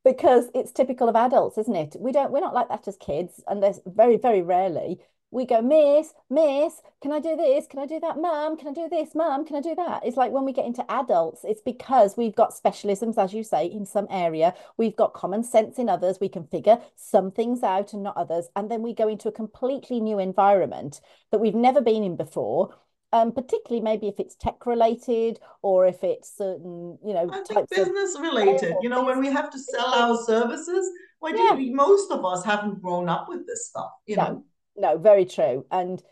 because 0.04 0.50
it's 0.54 0.72
typical 0.72 1.08
of 1.08 1.16
adults, 1.16 1.58
isn't 1.58 1.74
it? 1.76 1.96
We 1.98 2.12
don't 2.12 2.30
we're 2.30 2.40
not 2.40 2.54
like 2.54 2.68
that 2.68 2.86
as 2.88 2.96
kids, 2.96 3.42
and 3.46 3.62
there's 3.62 3.80
very, 3.86 4.16
very 4.16 4.42
rarely 4.42 5.00
we 5.30 5.44
go, 5.44 5.60
Miss, 5.60 6.14
Miss, 6.30 6.80
can 7.02 7.12
I 7.12 7.20
do 7.20 7.36
this? 7.36 7.66
Can 7.66 7.80
I 7.80 7.86
do 7.86 8.00
that? 8.00 8.18
Mum, 8.18 8.56
can 8.56 8.68
I 8.68 8.72
do 8.72 8.88
this? 8.88 9.14
Mum, 9.14 9.44
can 9.44 9.56
I 9.56 9.60
do 9.60 9.74
that? 9.74 10.04
It's 10.04 10.16
like 10.16 10.32
when 10.32 10.44
we 10.44 10.52
get 10.52 10.64
into 10.64 10.90
adults, 10.90 11.44
it's 11.44 11.60
because 11.60 12.16
we've 12.16 12.34
got 12.34 12.54
specialisms, 12.54 13.18
as 13.18 13.34
you 13.34 13.42
say, 13.42 13.66
in 13.66 13.84
some 13.84 14.06
area. 14.10 14.54
We've 14.78 14.96
got 14.96 15.12
common 15.12 15.44
sense 15.44 15.78
in 15.78 15.88
others. 15.88 16.18
We 16.20 16.30
can 16.30 16.46
figure 16.46 16.78
some 16.96 17.30
things 17.30 17.62
out 17.62 17.92
and 17.92 18.02
not 18.02 18.16
others. 18.16 18.48
And 18.56 18.70
then 18.70 18.82
we 18.82 18.94
go 18.94 19.08
into 19.08 19.28
a 19.28 19.32
completely 19.32 20.00
new 20.00 20.18
environment 20.18 21.00
that 21.30 21.40
we've 21.40 21.54
never 21.54 21.80
been 21.80 22.02
in 22.02 22.16
before. 22.16 22.74
Um, 23.10 23.32
particularly 23.32 23.82
maybe 23.82 24.06
if 24.06 24.20
it's 24.20 24.34
tech 24.34 24.66
related 24.66 25.38
or 25.62 25.86
if 25.86 26.04
it's 26.04 26.36
certain, 26.36 26.98
you 27.02 27.14
know, 27.14 27.30
I 27.32 27.42
think 27.42 27.70
business 27.70 28.18
related. 28.20 28.74
You 28.82 28.90
know, 28.90 29.02
when 29.02 29.18
we 29.18 29.28
have 29.28 29.48
to 29.50 29.58
sell 29.58 29.94
our 29.94 30.22
services, 30.24 30.90
well, 31.18 31.34
yeah. 31.34 31.74
most 31.74 32.10
of 32.10 32.22
us 32.26 32.44
haven't 32.44 32.82
grown 32.82 33.08
up 33.08 33.26
with 33.26 33.46
this 33.46 33.66
stuff, 33.66 33.92
you 34.04 34.16
no. 34.16 34.24
know 34.24 34.44
no, 34.78 34.96
very 34.98 35.24
true. 35.24 35.66
And 35.70 36.02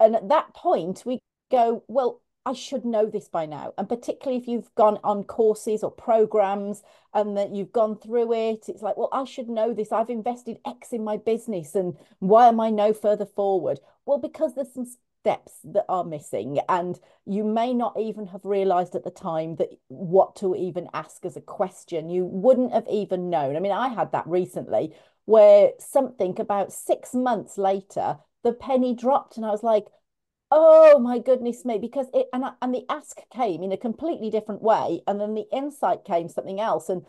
and 0.00 0.16
at 0.16 0.28
that 0.28 0.54
point 0.54 1.04
we 1.06 1.20
go, 1.50 1.84
well, 1.88 2.22
I 2.44 2.52
should 2.52 2.84
know 2.84 3.06
this 3.06 3.28
by 3.28 3.44
now. 3.46 3.74
And 3.76 3.88
particularly 3.88 4.40
if 4.40 4.46
you've 4.46 4.72
gone 4.76 4.98
on 5.02 5.24
courses 5.24 5.82
or 5.82 5.90
programs 5.90 6.82
and 7.12 7.36
that 7.36 7.50
you've 7.54 7.72
gone 7.72 7.98
through 7.98 8.32
it, 8.34 8.68
it's 8.68 8.82
like, 8.82 8.96
well, 8.96 9.08
I 9.12 9.24
should 9.24 9.48
know 9.48 9.74
this. 9.74 9.90
I've 9.90 10.10
invested 10.10 10.60
X 10.64 10.92
in 10.92 11.02
my 11.02 11.16
business. 11.16 11.74
And 11.74 11.96
why 12.20 12.46
am 12.46 12.60
I 12.60 12.70
no 12.70 12.92
further 12.92 13.26
forward? 13.26 13.80
Well, 14.04 14.18
because 14.18 14.54
there's 14.54 14.72
some 14.72 14.86
steps 15.26 15.58
that 15.64 15.84
are 15.88 16.04
missing. 16.04 16.60
And 16.68 17.00
you 17.24 17.42
may 17.42 17.74
not 17.74 17.98
even 17.98 18.28
have 18.28 18.44
realized 18.44 18.94
at 18.94 19.02
the 19.02 19.10
time 19.10 19.56
that 19.56 19.70
what 19.88 20.36
to 20.36 20.54
even 20.54 20.86
ask 20.94 21.24
as 21.26 21.36
a 21.36 21.40
question. 21.40 22.08
You 22.08 22.26
wouldn't 22.26 22.72
have 22.72 22.86
even 22.88 23.28
known. 23.28 23.56
I 23.56 23.60
mean, 23.60 23.72
I 23.72 23.88
had 23.88 24.12
that 24.12 24.26
recently 24.28 24.94
where 25.24 25.72
something 25.80 26.38
about 26.38 26.72
six 26.72 27.12
months 27.12 27.58
later, 27.58 28.18
the 28.44 28.52
penny 28.52 28.94
dropped, 28.94 29.36
and 29.36 29.44
I 29.44 29.50
was 29.50 29.64
like, 29.64 29.86
oh 30.52 31.00
my 31.00 31.18
goodness 31.18 31.64
me, 31.64 31.78
because 31.78 32.06
it 32.14 32.28
and, 32.32 32.44
I, 32.44 32.52
and 32.62 32.72
the 32.72 32.84
ask 32.88 33.18
came 33.34 33.64
in 33.64 33.72
a 33.72 33.76
completely 33.76 34.30
different 34.30 34.62
way, 34.62 35.02
and 35.08 35.20
then 35.20 35.34
the 35.34 35.48
insight 35.52 36.04
came 36.04 36.28
something 36.28 36.60
else. 36.60 36.88
And 36.88 37.04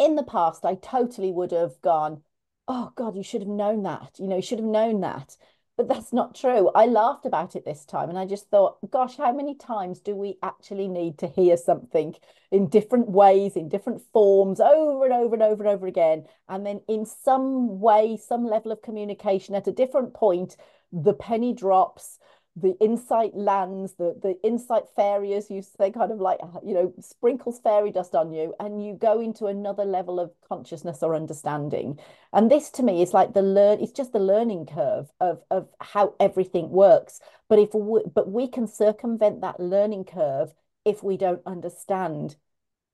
in 0.00 0.16
the 0.16 0.24
past, 0.24 0.64
I 0.64 0.74
totally 0.74 1.30
would 1.30 1.52
have 1.52 1.80
gone, 1.82 2.22
oh 2.66 2.90
God, 2.96 3.14
you 3.14 3.22
should 3.22 3.42
have 3.42 3.48
known 3.48 3.84
that. 3.84 4.16
You 4.18 4.26
know, 4.26 4.36
you 4.36 4.42
should 4.42 4.58
have 4.58 4.66
known 4.66 5.02
that. 5.02 5.36
But 5.76 5.88
that's 5.88 6.12
not 6.12 6.34
true. 6.34 6.70
I 6.74 6.84
laughed 6.86 7.24
about 7.24 7.56
it 7.56 7.64
this 7.64 7.84
time 7.86 8.10
and 8.10 8.18
I 8.18 8.26
just 8.26 8.50
thought, 8.50 8.78
gosh, 8.90 9.16
how 9.16 9.32
many 9.32 9.54
times 9.54 10.00
do 10.00 10.14
we 10.14 10.36
actually 10.42 10.86
need 10.86 11.18
to 11.18 11.26
hear 11.26 11.56
something 11.56 12.14
in 12.50 12.68
different 12.68 13.08
ways, 13.08 13.56
in 13.56 13.70
different 13.70 14.02
forms, 14.12 14.60
over 14.60 15.04
and 15.04 15.14
over 15.14 15.34
and 15.34 15.42
over 15.42 15.64
and 15.64 15.72
over 15.72 15.86
again? 15.86 16.26
And 16.48 16.66
then 16.66 16.82
in 16.88 17.06
some 17.06 17.80
way, 17.80 18.18
some 18.18 18.44
level 18.44 18.70
of 18.70 18.82
communication 18.82 19.54
at 19.54 19.66
a 19.66 19.72
different 19.72 20.12
point, 20.12 20.56
the 20.92 21.14
penny 21.14 21.54
drops 21.54 22.18
the 22.54 22.76
insight 22.80 23.34
lands, 23.34 23.94
the 23.94 24.14
the 24.20 24.38
insight 24.42 24.84
fairy, 24.94 25.32
as 25.34 25.50
you 25.50 25.62
say, 25.62 25.90
kind 25.90 26.12
of 26.12 26.20
like 26.20 26.38
uh, 26.42 26.60
you 26.64 26.74
know, 26.74 26.92
sprinkles 27.00 27.58
fairy 27.60 27.90
dust 27.90 28.14
on 28.14 28.30
you, 28.32 28.54
and 28.60 28.84
you 28.84 28.94
go 28.94 29.20
into 29.20 29.46
another 29.46 29.84
level 29.84 30.20
of 30.20 30.32
consciousness 30.48 31.02
or 31.02 31.14
understanding. 31.14 31.98
And 32.32 32.50
this 32.50 32.70
to 32.72 32.82
me 32.82 33.00
is 33.02 33.14
like 33.14 33.32
the 33.32 33.42
learn. 33.42 33.80
It's 33.80 33.92
just 33.92 34.12
the 34.12 34.18
learning 34.20 34.66
curve 34.66 35.10
of 35.20 35.42
of 35.50 35.68
how 35.80 36.14
everything 36.20 36.70
works. 36.70 37.20
But 37.48 37.58
if 37.58 37.74
we, 37.74 38.02
but 38.14 38.30
we 38.30 38.48
can 38.48 38.66
circumvent 38.66 39.40
that 39.40 39.58
learning 39.60 40.04
curve 40.04 40.54
if 40.84 41.02
we 41.02 41.16
don't 41.16 41.42
understand 41.46 42.36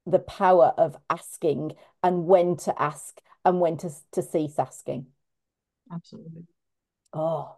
the 0.06 0.18
power 0.20 0.74
of 0.78 0.96
asking 1.10 1.72
and 2.02 2.26
when 2.26 2.56
to 2.56 2.80
ask 2.82 3.20
and 3.44 3.60
when 3.60 3.76
to 3.78 3.90
to 4.12 4.22
cease 4.22 4.58
asking. 4.58 5.06
Absolutely. 5.92 6.46
Oh, 7.12 7.56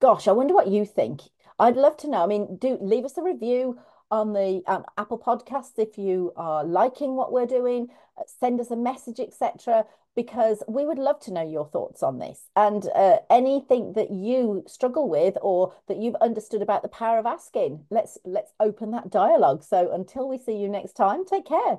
Gosh, 0.00 0.28
I 0.28 0.32
wonder 0.32 0.54
what 0.54 0.68
you 0.68 0.84
think. 0.84 1.22
I'd 1.58 1.76
love 1.76 1.96
to 1.98 2.08
know. 2.08 2.22
I 2.22 2.26
mean, 2.26 2.56
do 2.56 2.78
leave 2.80 3.04
us 3.04 3.18
a 3.18 3.22
review 3.22 3.78
on 4.10 4.32
the 4.32 4.62
um, 4.66 4.84
Apple 4.96 5.18
Podcasts 5.18 5.78
if 5.78 5.98
you 5.98 6.32
are 6.36 6.64
liking 6.64 7.16
what 7.16 7.32
we're 7.32 7.46
doing. 7.46 7.88
Uh, 8.16 8.22
send 8.40 8.60
us 8.60 8.70
a 8.70 8.76
message, 8.76 9.20
etc 9.20 9.84
because 10.18 10.64
we 10.66 10.84
would 10.84 10.98
love 10.98 11.20
to 11.20 11.32
know 11.32 11.48
your 11.48 11.64
thoughts 11.64 12.02
on 12.02 12.18
this 12.18 12.48
and 12.56 12.88
uh, 12.96 13.18
anything 13.30 13.92
that 13.92 14.10
you 14.10 14.64
struggle 14.66 15.08
with 15.08 15.38
or 15.42 15.72
that 15.86 15.98
you've 15.98 16.16
understood 16.16 16.60
about 16.60 16.82
the 16.82 16.88
power 16.88 17.20
of 17.20 17.26
asking. 17.26 17.84
Let's 17.88 18.18
let's 18.24 18.50
open 18.58 18.90
that 18.90 19.10
dialogue. 19.10 19.62
So 19.62 19.92
until 19.92 20.28
we 20.28 20.36
see 20.36 20.56
you 20.56 20.68
next 20.68 20.94
time, 20.94 21.24
take 21.24 21.46
care. 21.46 21.78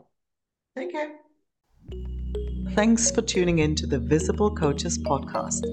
Take 0.78 0.94
care. 0.94 2.19
Thanks 2.76 3.12
for 3.12 3.22
tuning 3.22 3.60
in 3.60 3.76
to 3.76 3.88
the 3.88 4.00
Visible 4.00 4.54
Coaches 4.56 4.98
podcast. 5.00 5.64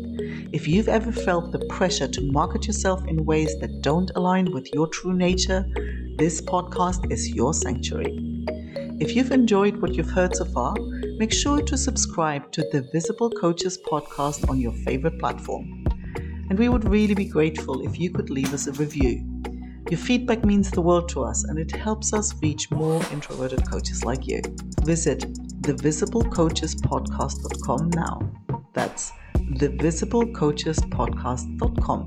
If 0.52 0.66
you've 0.66 0.88
ever 0.88 1.12
felt 1.12 1.52
the 1.52 1.64
pressure 1.66 2.08
to 2.08 2.32
market 2.32 2.66
yourself 2.66 3.06
in 3.06 3.24
ways 3.24 3.54
that 3.60 3.82
don't 3.82 4.10
align 4.16 4.50
with 4.50 4.72
your 4.74 4.88
true 4.88 5.12
nature, 5.12 5.64
this 6.16 6.40
podcast 6.40 7.12
is 7.12 7.28
your 7.34 7.52
sanctuary. 7.54 8.44
If 8.98 9.14
you've 9.14 9.30
enjoyed 9.30 9.76
what 9.76 9.94
you've 9.94 10.10
heard 10.10 10.34
so 10.34 10.46
far, 10.46 10.74
make 11.18 11.32
sure 11.32 11.60
to 11.60 11.76
subscribe 11.76 12.50
to 12.52 12.62
the 12.72 12.88
Visible 12.92 13.30
Coaches 13.30 13.78
podcast 13.78 14.48
on 14.48 14.58
your 14.58 14.72
favorite 14.72 15.18
platform. 15.18 15.84
And 16.48 16.58
we 16.58 16.68
would 16.68 16.88
really 16.88 17.14
be 17.14 17.26
grateful 17.26 17.86
if 17.86 18.00
you 18.00 18.10
could 18.10 18.30
leave 18.30 18.54
us 18.54 18.66
a 18.66 18.72
review. 18.72 19.22
Your 19.90 19.98
feedback 19.98 20.44
means 20.44 20.70
the 20.70 20.82
world 20.82 21.08
to 21.10 21.22
us 21.22 21.44
and 21.44 21.58
it 21.58 21.70
helps 21.70 22.12
us 22.12 22.34
reach 22.42 22.70
more 22.70 23.00
introverted 23.12 23.68
coaches 23.70 24.04
like 24.04 24.26
you. 24.26 24.40
Visit 24.82 25.26
thevisiblecoachespodcast.com 25.66 27.90
now. 27.90 28.18
That's 28.72 29.12
thevisiblecoachespodcast.com. 29.34 32.06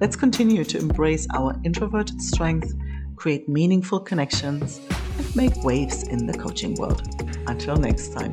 Let's 0.00 0.16
continue 0.16 0.64
to 0.64 0.78
embrace 0.78 1.28
our 1.34 1.54
introverted 1.62 2.20
strength, 2.20 2.74
create 3.16 3.48
meaningful 3.48 4.00
connections, 4.00 4.80
and 5.18 5.36
make 5.36 5.62
waves 5.62 6.02
in 6.04 6.26
the 6.26 6.36
coaching 6.36 6.74
world. 6.74 7.02
Until 7.46 7.76
next 7.76 8.14
time. 8.14 8.32